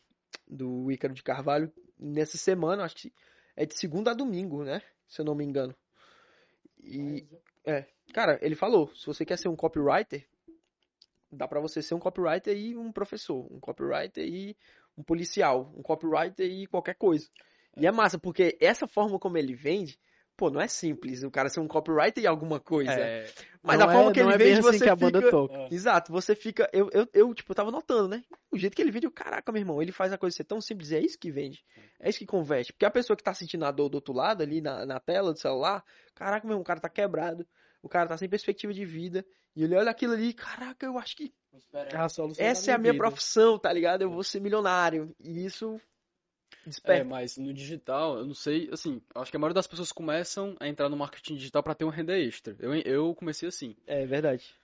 [0.48, 3.12] do Ícaro de Carvalho, nessa semana, acho que
[3.56, 4.82] é de segunda a domingo, né?
[5.06, 5.74] Se eu não me engano.
[6.88, 7.28] E,
[7.66, 7.84] é,
[8.14, 10.26] cara, ele falou, se você quer ser um copywriter,
[11.30, 14.56] dá pra você ser um copywriter e um professor, um copywriter e
[14.96, 17.28] um policial, um copywriter e qualquer coisa.
[17.76, 19.98] E é massa, porque essa forma como ele vende,
[20.38, 22.92] pô, não é simples o cara ser um copywriter e alguma coisa.
[22.92, 23.28] É,
[23.60, 25.30] Mas a forma é, que ele é vende, assim você que a banda fica...
[25.32, 25.74] toca.
[25.74, 26.70] Exato, você fica.
[26.72, 28.22] Eu, eu, eu, tipo, eu tava notando, né?
[28.48, 30.60] O jeito que ele vende, eu, caraca, meu irmão, ele faz a coisa ser tão
[30.60, 31.64] simples, e é isso que vende.
[31.98, 32.72] É isso que converte.
[32.72, 35.32] Porque a pessoa que tá sentindo a dor do outro lado, ali na, na tela
[35.32, 35.84] do celular,
[36.14, 37.44] caraca, meu irmão, o cara tá quebrado,
[37.82, 39.26] o cara tá sem perspectiva de vida,
[39.56, 41.34] e ele olha aquilo ali, caraca, eu acho que
[42.38, 43.02] essa é a minha vida.
[43.02, 44.02] profissão, tá ligado?
[44.02, 45.12] Eu vou ser milionário.
[45.18, 45.80] E isso
[46.68, 47.04] É, desperta.
[47.04, 50.68] mas no digital, eu não sei, assim, acho que a maioria das pessoas começam a
[50.68, 52.56] entrar no marketing digital pra ter uma renda extra.
[52.58, 53.74] Eu, eu comecei assim.
[53.86, 54.54] É, verdade.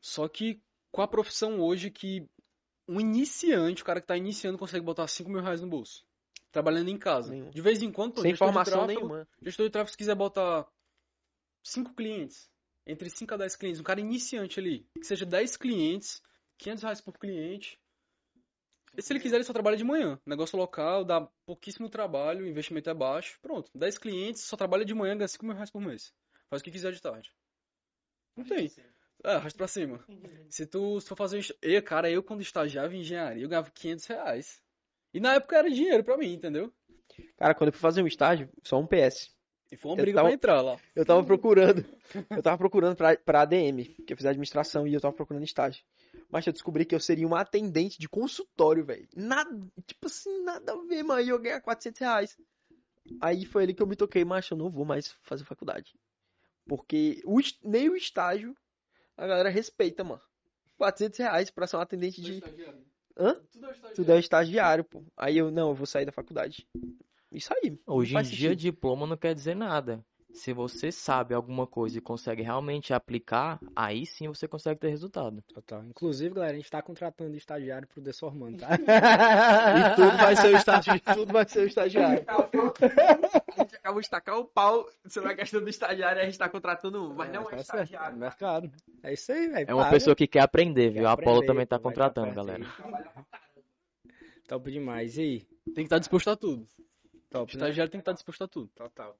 [0.00, 0.60] Só que
[0.92, 2.28] com a profissão hoje que
[2.86, 6.04] um iniciante, o cara que tá iniciando, consegue botar 5 mil reais no bolso.
[6.52, 7.30] Trabalhando em casa.
[7.32, 7.50] Nenhum.
[7.50, 9.28] De vez em quando, Sem informação tráfego- nenhuma.
[9.42, 10.68] Gestor de tráfego, se quiser botar
[11.62, 12.48] 5 clientes,
[12.86, 16.22] entre 5 a 10 clientes, um cara iniciante ali, que seja 10 clientes,
[16.58, 17.80] 500 reais por cliente.
[18.96, 20.18] E se ele quiser, ele só trabalha de manhã.
[20.26, 23.38] Negócio local, dá pouquíssimo trabalho, o investimento é baixo.
[23.42, 26.12] Pronto, 10 clientes, só trabalha de manhã, ganha 5 mil reais por mês.
[26.48, 27.32] Faz o que quiser de tarde.
[28.36, 28.70] Não tem.
[29.24, 30.04] É, arrasta pra cima.
[30.50, 31.36] Se tu se for fazer.
[31.36, 34.60] um est- E, cara, eu quando estagiava em engenharia, eu ganhava 500 reais.
[35.12, 36.72] E na época era dinheiro pra mim, entendeu?
[37.36, 39.30] Cara, quando eu fui fazer um estágio, só um PS.
[39.72, 40.76] E foi uma Eu briga tava- pra entrar lá.
[40.94, 41.84] Eu tava procurando.
[42.30, 45.82] Eu tava procurando pra, pra ADM, que eu fiz administração e eu tava procurando estágio.
[46.30, 49.08] Mas eu descobri que eu seria uma atendente de consultório, velho.
[49.14, 49.50] Nada,
[49.86, 51.20] tipo assim, nada a ver, mano.
[51.20, 52.38] E eu ganhar 400 reais.
[53.20, 55.94] Aí foi ali que eu me toquei, mas eu não vou mais fazer faculdade.
[56.66, 58.56] Porque o, nem o estágio
[59.16, 60.22] a galera respeita, mano.
[60.76, 62.42] 400 reais pra ser um atendente de.
[63.16, 63.40] Hã?
[63.94, 65.04] Tudo é estagiário, pô.
[65.16, 66.66] Aí eu, não, eu vou sair da faculdade.
[67.30, 67.78] Isso aí.
[67.86, 68.56] Hoje em dia, sentido.
[68.56, 70.04] diploma não quer dizer nada.
[70.34, 75.40] Se você sabe alguma coisa e consegue realmente aplicar, aí sim você consegue ter resultado.
[75.54, 75.84] Total.
[75.84, 78.68] Inclusive, galera, a gente tá contratando estagiário pro Desformando, tá?
[78.74, 81.02] E tudo vai ser o estagiário.
[81.14, 82.24] tudo vai ser o estagiário.
[82.28, 86.38] A gente acabou de tacar o pau sobre a questão do estagiário e a gente
[86.38, 88.18] tá contratando um, mas não é tá estagiário.
[88.18, 88.72] Mercado.
[89.04, 89.70] É isso aí, velho.
[89.70, 91.08] É uma pessoa que quer aprender, Quer viu?
[91.08, 92.66] A Apollo aprender, também tá vai contratando, galera.
[94.48, 95.16] Top demais.
[95.16, 95.40] E aí?
[95.66, 96.62] Tem que estar disposto a tudo.
[96.62, 97.62] O Top, né?
[97.62, 98.68] estagiário tem que estar disposto a tudo.
[98.74, 99.16] Total.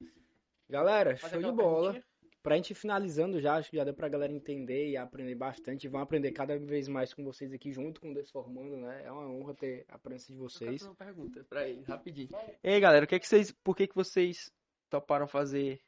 [0.75, 2.03] Galera, show de bola.
[2.43, 5.89] Pra gente ir finalizando já, acho que já deu pra galera entender e aprender bastante.
[5.89, 9.03] Vão aprender cada vez mais com vocês aqui, junto com o Desformando, né?
[9.05, 10.83] É uma honra ter a presença de vocês.
[10.83, 12.29] uma pergunta pra ele, rapidinho.
[12.63, 14.53] Ei, galera, o que é que vocês, por que que vocês
[14.91, 15.81] toparam fazer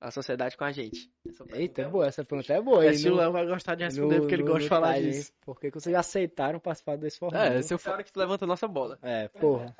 [0.00, 1.10] a sociedade com a gente?
[1.52, 2.84] Eita, é boa, essa pergunta é boa.
[2.86, 2.94] É, hein?
[2.94, 4.94] se o No- Léo vai gostar de responder, no- porque ele no- gosta de falar
[4.94, 5.32] time, disso.
[5.42, 7.44] Por que que vocês aceitaram participar do Desformando?
[7.44, 7.90] É, se eu Essa for.
[7.94, 8.98] hora que tu levanta a nossa bola.
[9.02, 9.76] É, porra.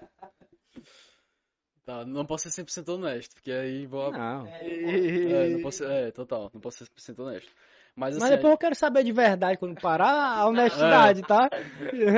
[1.88, 4.12] Tá, não posso ser 100% honesto, porque aí vou.
[4.12, 4.46] Não.
[4.46, 5.90] É, não posso ser...
[5.90, 7.50] é, total, não posso ser 100% honesto.
[7.96, 11.48] Mas assim, Mas depois eu quero saber de verdade quando parar a honestidade, tá?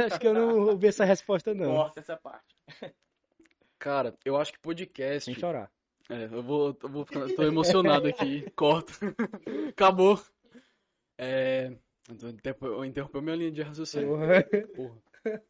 [0.06, 1.72] Acho que eu não ouvi essa resposta, não.
[1.72, 2.52] Corta essa parte.
[3.78, 5.26] cara, eu acho que podcast.
[5.26, 5.70] Sem chorar.
[6.08, 8.50] É, eu vou, eu vou ficar, tô emocionado aqui.
[8.56, 8.92] Corta.
[9.70, 10.20] Acabou.
[11.16, 11.72] É,
[12.60, 14.08] eu interrompeu minha linha de raciocínio.
[14.08, 14.42] Porra.
[14.74, 15.42] Porra.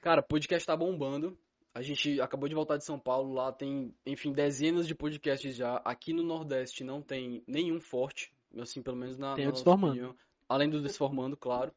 [0.00, 1.38] Cara, podcast tá bombando.
[1.76, 5.76] A gente acabou de voltar de São Paulo, lá tem, enfim, dezenas de podcasts já.
[5.84, 9.62] Aqui no Nordeste não tem nenhum forte, assim, pelo menos na, Tem na o nossa
[9.62, 9.92] Desformando.
[9.92, 10.16] opinião.
[10.48, 11.70] além do Desformando, claro.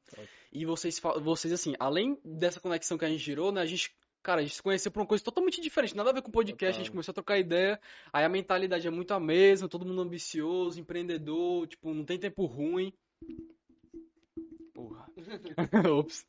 [0.53, 3.93] E vocês, vocês, assim, além dessa conexão que a gente girou, né, a gente,
[4.23, 6.77] cara, a gente se conheceu por uma coisa totalmente diferente, nada a ver com podcast,
[6.77, 6.93] a gente Total.
[6.93, 7.77] começou a trocar ideia,
[8.13, 12.45] aí a mentalidade é muito a mesma, todo mundo ambicioso, empreendedor, tipo, não tem tempo
[12.45, 12.93] ruim.
[14.73, 15.05] Porra.
[15.91, 16.25] Ops.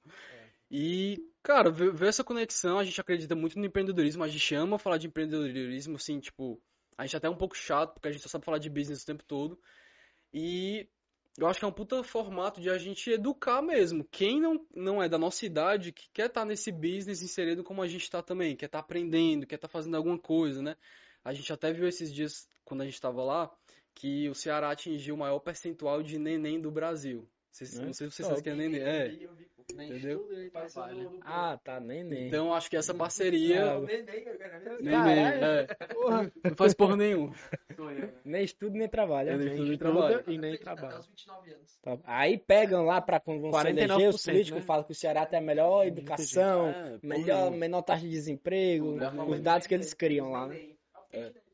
[0.73, 4.99] E, cara, ver, essa conexão, a gente acredita muito no empreendedorismo, a gente ama falar
[4.99, 6.61] de empreendedorismo, assim, tipo,
[6.97, 9.03] a gente até é um pouco chato, porque a gente só sabe falar de business
[9.03, 9.59] o tempo todo.
[10.33, 10.89] E
[11.39, 14.05] eu acho que é um puta formato de a gente educar mesmo.
[14.05, 17.89] Quem não, não é da nossa idade, que quer estar nesse business inserido como a
[17.89, 20.77] gente está também, quer estar aprendendo, quer estar fazendo alguma coisa, né?
[21.25, 23.51] A gente até viu esses dias, quando a gente estava lá,
[23.95, 27.29] que o Ceará atingiu o maior percentual de neném do Brasil.
[27.51, 27.85] Vocês- É?
[27.85, 28.81] não sei se vocês sabem o que é neném.
[28.81, 29.19] É,
[29.73, 30.27] Entendeu?
[31.23, 32.27] Ah, tá, nem nem.
[32.27, 33.75] então acho que essa parceria.
[33.75, 33.81] Ah,
[34.81, 35.45] Neném, Caralho.
[35.45, 35.67] é.
[36.49, 37.33] Não faz porra nenhum.
[38.25, 39.31] Nem estudo nem trabalho.
[39.31, 39.45] É, né?
[39.45, 40.25] nem estudo nem trabalho.
[40.27, 41.05] E nem trabalho.
[41.83, 41.99] Tá.
[42.05, 44.67] Aí pegam lá pra quando vão se eleger, os 49%, políticos né?
[44.67, 48.99] falam que o Ceará tem a melhor educação, É, porra melhor, menor taxa de desemprego,
[48.99, 50.61] Porra os dados que eles criam lá, né?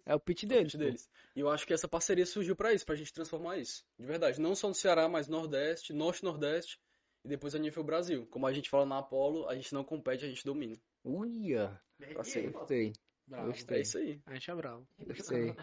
[0.07, 0.72] É o pitch deles.
[0.72, 1.09] parte deles.
[1.37, 3.84] E eu acho que essa parceria surgiu pra isso, pra gente transformar isso.
[3.99, 4.41] De verdade.
[4.41, 6.80] Não só no Ceará, mas Nordeste, Norte Nordeste
[7.22, 8.26] e depois a nível Brasil.
[8.30, 10.74] Como a gente fala na Apollo, a gente não compete, a gente domina.
[11.05, 11.78] Uia,
[12.16, 12.93] Assim, gostei,
[13.26, 13.45] Bravo.
[13.45, 14.18] é gostei, isso aí.
[14.24, 14.89] A gente é bravo.
[14.99, 15.55] gostei.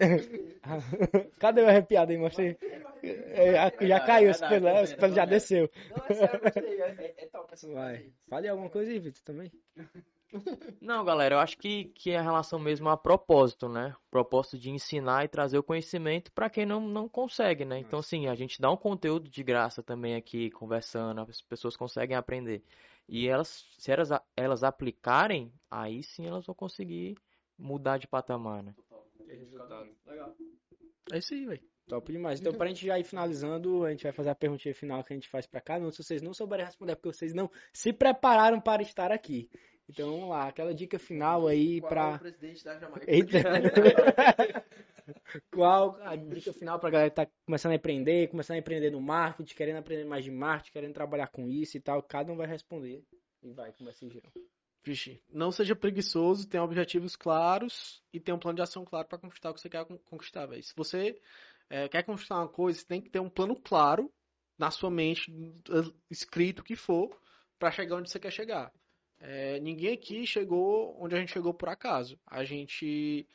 [1.38, 2.16] Cadê o arrepiado aí?
[2.18, 2.56] Mostra aí.
[3.02, 5.70] É, Já caiu, os pelos, os pelos já desceu.
[7.74, 8.10] Vai.
[8.28, 9.52] Fale alguma coisa aí, Vitor, também.
[10.80, 13.94] Não, galera, eu acho que, que é a relação mesmo a propósito, né?
[14.10, 17.78] Propósito de ensinar e trazer o conhecimento para quem não, não consegue, né?
[17.78, 22.16] Então, assim, a gente dá um conteúdo de graça também aqui, conversando, as pessoas conseguem
[22.16, 22.62] aprender.
[23.08, 27.16] E elas, se elas, elas aplicarem, aí sim elas vão conseguir
[27.58, 28.74] mudar de patamar, né?
[31.12, 31.70] É isso aí, velho.
[31.88, 32.40] Top demais.
[32.40, 35.16] Então, pra gente já ir finalizando, a gente vai fazer a perguntinha final que a
[35.16, 35.90] gente faz pra cada um.
[35.90, 39.50] Se vocês não souberem responder, é porque vocês não se prepararam para estar aqui.
[39.90, 40.46] Então, vamos lá.
[40.46, 42.18] Aquela dica final aí pra...
[42.18, 43.10] presidente da Jamaica?
[43.10, 43.38] Eita.
[45.52, 49.00] Qual a dica final pra galera que tá começando a empreender, começando a empreender no
[49.00, 52.00] marketing, querendo aprender mais de marketing, querendo trabalhar com isso e tal?
[52.02, 53.02] Cada um vai responder.
[53.42, 54.30] E vai, começa em geral.
[54.84, 59.18] Vixe, não seja preguiçoso, tenha objetivos claros e tenha um plano de ação claro para
[59.18, 60.62] conquistar o que você quer con- conquistar, velho.
[60.62, 61.20] Se você
[61.68, 64.10] eh, quer conquistar uma coisa, você tem que ter um plano claro
[64.56, 65.32] na sua mente,
[66.08, 67.10] escrito o que for,
[67.58, 68.72] para chegar onde você quer chegar.
[69.20, 72.18] Eh, ninguém aqui chegou onde a gente chegou por acaso.
[72.26, 73.28] A gente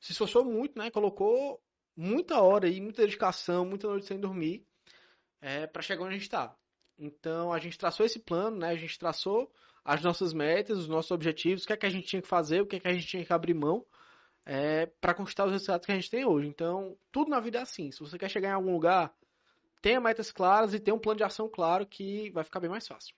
[0.00, 0.90] se esforçou muito, né?
[0.90, 1.60] Colocou
[1.96, 4.64] muita hora aí, muita dedicação, muita noite sem dormir,
[5.72, 6.56] para chegar onde a gente está.
[6.98, 8.68] Então a gente traçou esse plano, né?
[8.68, 9.52] A gente traçou
[9.84, 12.62] as nossas metas, os nossos objetivos, o que é que a gente tinha que fazer,
[12.62, 13.84] o que é que a gente tinha que abrir mão
[15.00, 16.48] para conquistar os resultados que a gente tem hoje.
[16.48, 17.90] Então, tudo na vida é assim.
[17.90, 19.14] Se você quer chegar em algum lugar,
[19.82, 22.86] tenha metas claras e tenha um plano de ação claro que vai ficar bem mais
[22.86, 23.14] fácil.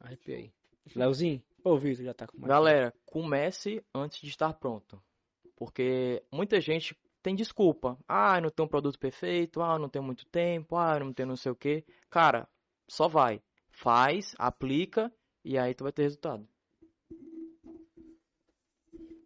[0.00, 0.52] Arrepiei.
[0.94, 1.42] Leozinho?
[1.64, 2.48] Ô, Vitor, já tá com mais.
[2.48, 5.02] Galera, comece antes de estar pronto.
[5.56, 7.98] Porque muita gente tem desculpa.
[8.06, 9.60] Ah, eu não tenho um produto perfeito.
[9.60, 10.76] Ah, eu não tenho muito tempo.
[10.76, 11.84] Ah, eu não tenho não sei o quê.
[12.08, 12.48] Cara,
[12.88, 13.42] só vai.
[13.70, 15.12] Faz, aplica
[15.44, 16.48] e aí tu vai ter resultado.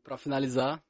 [0.02, 0.82] Pra finalizar,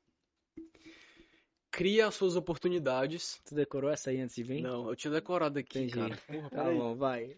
[1.70, 3.40] cria as suas oportunidades.
[3.46, 4.60] Tu decorou essa aí antes de vir?
[4.60, 5.94] Não, eu tinha decorado aqui, Entendi.
[5.94, 6.18] cara.
[6.26, 7.36] Porra, Tá bom, vai.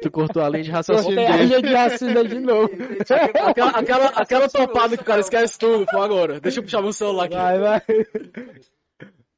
[0.00, 2.70] Tu cortou a linha de raciocínio Cortei a linha de raciocínio de novo.
[3.48, 6.40] Aquela, aquela, aquela topada que o cara esquece tudo, foi agora.
[6.40, 7.34] Deixa eu puxar meu celular aqui.
[7.34, 7.82] Vai, vai.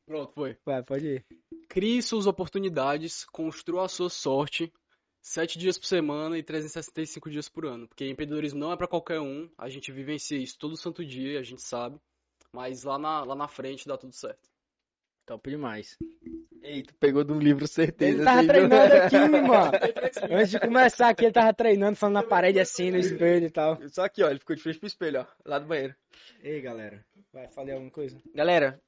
[0.06, 0.56] Pronto, foi.
[0.64, 1.24] Vai, pode ir.
[1.68, 4.72] Crie suas oportunidades, construa a sua sorte,
[5.20, 7.88] sete dias por semana e 365 dias por ano.
[7.88, 11.42] Porque empreendedorismo não é pra qualquer um, a gente vivencia isso todo santo dia, a
[11.42, 11.98] gente sabe.
[12.54, 14.48] Mas lá na, lá na frente dá tudo certo.
[15.26, 15.98] Top demais.
[16.62, 18.16] Ei, tu pegou de um livro certeza.
[18.16, 19.72] Ele tava assim, treinando aqui, mano.
[20.30, 23.76] Antes de começar aqui, ele tava treinando, falando na parede assim, no espelho e tal.
[23.88, 25.96] Só aqui, ó, ele ficou de frente pro espelho, ó, lá do banheiro.
[26.42, 27.04] Ei, galera.
[27.32, 28.22] Vai, falei alguma coisa?
[28.32, 28.80] Galera,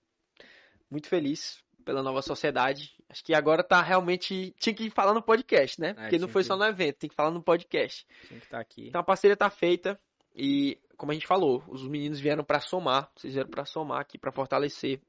[0.88, 2.94] muito feliz pela nova sociedade.
[3.08, 4.54] Acho que agora tá realmente.
[4.60, 5.92] Tinha que falar no podcast, né?
[5.94, 6.48] Porque não foi que.
[6.48, 8.06] só no evento, tem que falar no podcast.
[8.28, 8.88] Tinha que estar aqui.
[8.88, 9.98] Então a parceria tá feita
[10.36, 14.18] e, como a gente falou, os meninos vieram pra somar, vocês vieram pra somar aqui,
[14.18, 15.00] pra fortalecer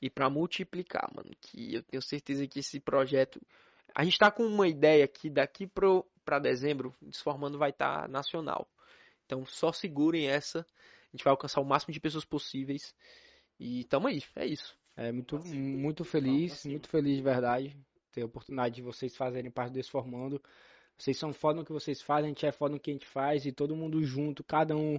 [0.00, 1.30] e pra multiplicar, mano.
[1.40, 3.40] Que eu tenho certeza que esse projeto.
[3.94, 8.08] A gente tá com uma ideia que daqui pro, pra dezembro, o Desformando vai estar
[8.08, 8.68] nacional.
[9.24, 10.60] Então só segurem essa.
[10.60, 12.94] A gente vai alcançar o máximo de pessoas possíveis.
[13.58, 14.76] E tamo aí, é isso.
[14.96, 17.76] É muito, muito feliz, muito feliz de verdade
[18.12, 20.40] ter a oportunidade de vocês fazerem parte desse formando.
[21.02, 23.06] Vocês são foda no que vocês fazem, a gente é foda no que a gente
[23.06, 24.98] faz e todo mundo junto, cada um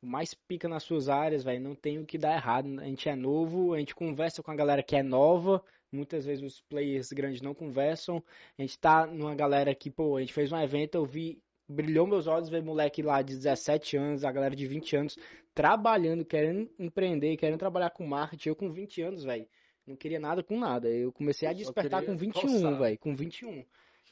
[0.00, 1.60] mais pica nas suas áreas, velho.
[1.60, 2.68] Não tem o que dar errado.
[2.80, 6.42] A gente é novo, a gente conversa com a galera que é nova, Muitas vezes
[6.42, 8.24] os players grandes não conversam.
[8.58, 12.06] A gente tá numa galera que, pô, a gente fez um evento, eu vi, brilhou
[12.06, 15.18] meus olhos ver moleque lá de 17 anos, a galera de 20 anos,
[15.54, 18.48] trabalhando, querendo empreender, querendo trabalhar com marketing.
[18.48, 19.46] Eu com 20 anos, velho,
[19.86, 20.88] não queria nada com nada.
[20.88, 22.78] Eu comecei a despertar com 21, coçar.
[22.78, 23.62] velho, com 21.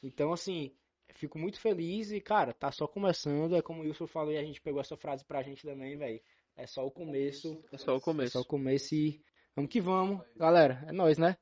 [0.03, 0.71] Então, assim,
[1.15, 3.55] fico muito feliz e, cara, tá só começando.
[3.55, 6.21] É como o Wilson falou e a gente pegou essa frase pra gente também, velho.
[6.55, 7.63] É só o começo.
[7.71, 8.31] É só o É começo.
[8.33, 9.21] só o começo e
[9.55, 10.21] vamos que vamos.
[10.35, 11.37] Galera, é nóis, né?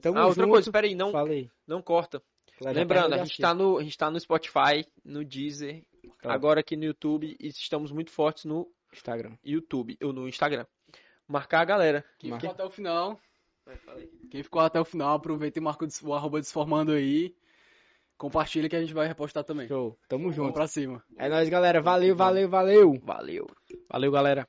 [0.00, 0.52] Tamo Ah, outra junto.
[0.52, 1.50] coisa, peraí, não, Falei.
[1.66, 2.22] não corta.
[2.60, 5.82] Já Lembrando, a gente, tá no, a gente tá no Spotify, no Deezer,
[6.22, 6.32] Tá.
[6.32, 9.36] agora aqui no YouTube e estamos muito fortes no Instagram.
[9.44, 10.64] YouTube, ou no Instagram.
[11.28, 12.04] Marcar a galera.
[12.18, 12.46] Quem Marca.
[12.48, 13.20] ficou até o final,
[14.30, 17.34] quem ficou até o final, aproveita e marca o o arroba desformando aí.
[18.24, 19.68] Compartilha que a gente vai repostar também.
[19.68, 19.98] Show.
[20.08, 20.54] Tamo Vamos junto.
[20.54, 21.04] pra cima.
[21.18, 21.82] É nóis, galera.
[21.82, 22.98] Valeu, valeu, valeu.
[23.04, 23.46] Valeu.
[23.90, 24.48] Valeu, galera.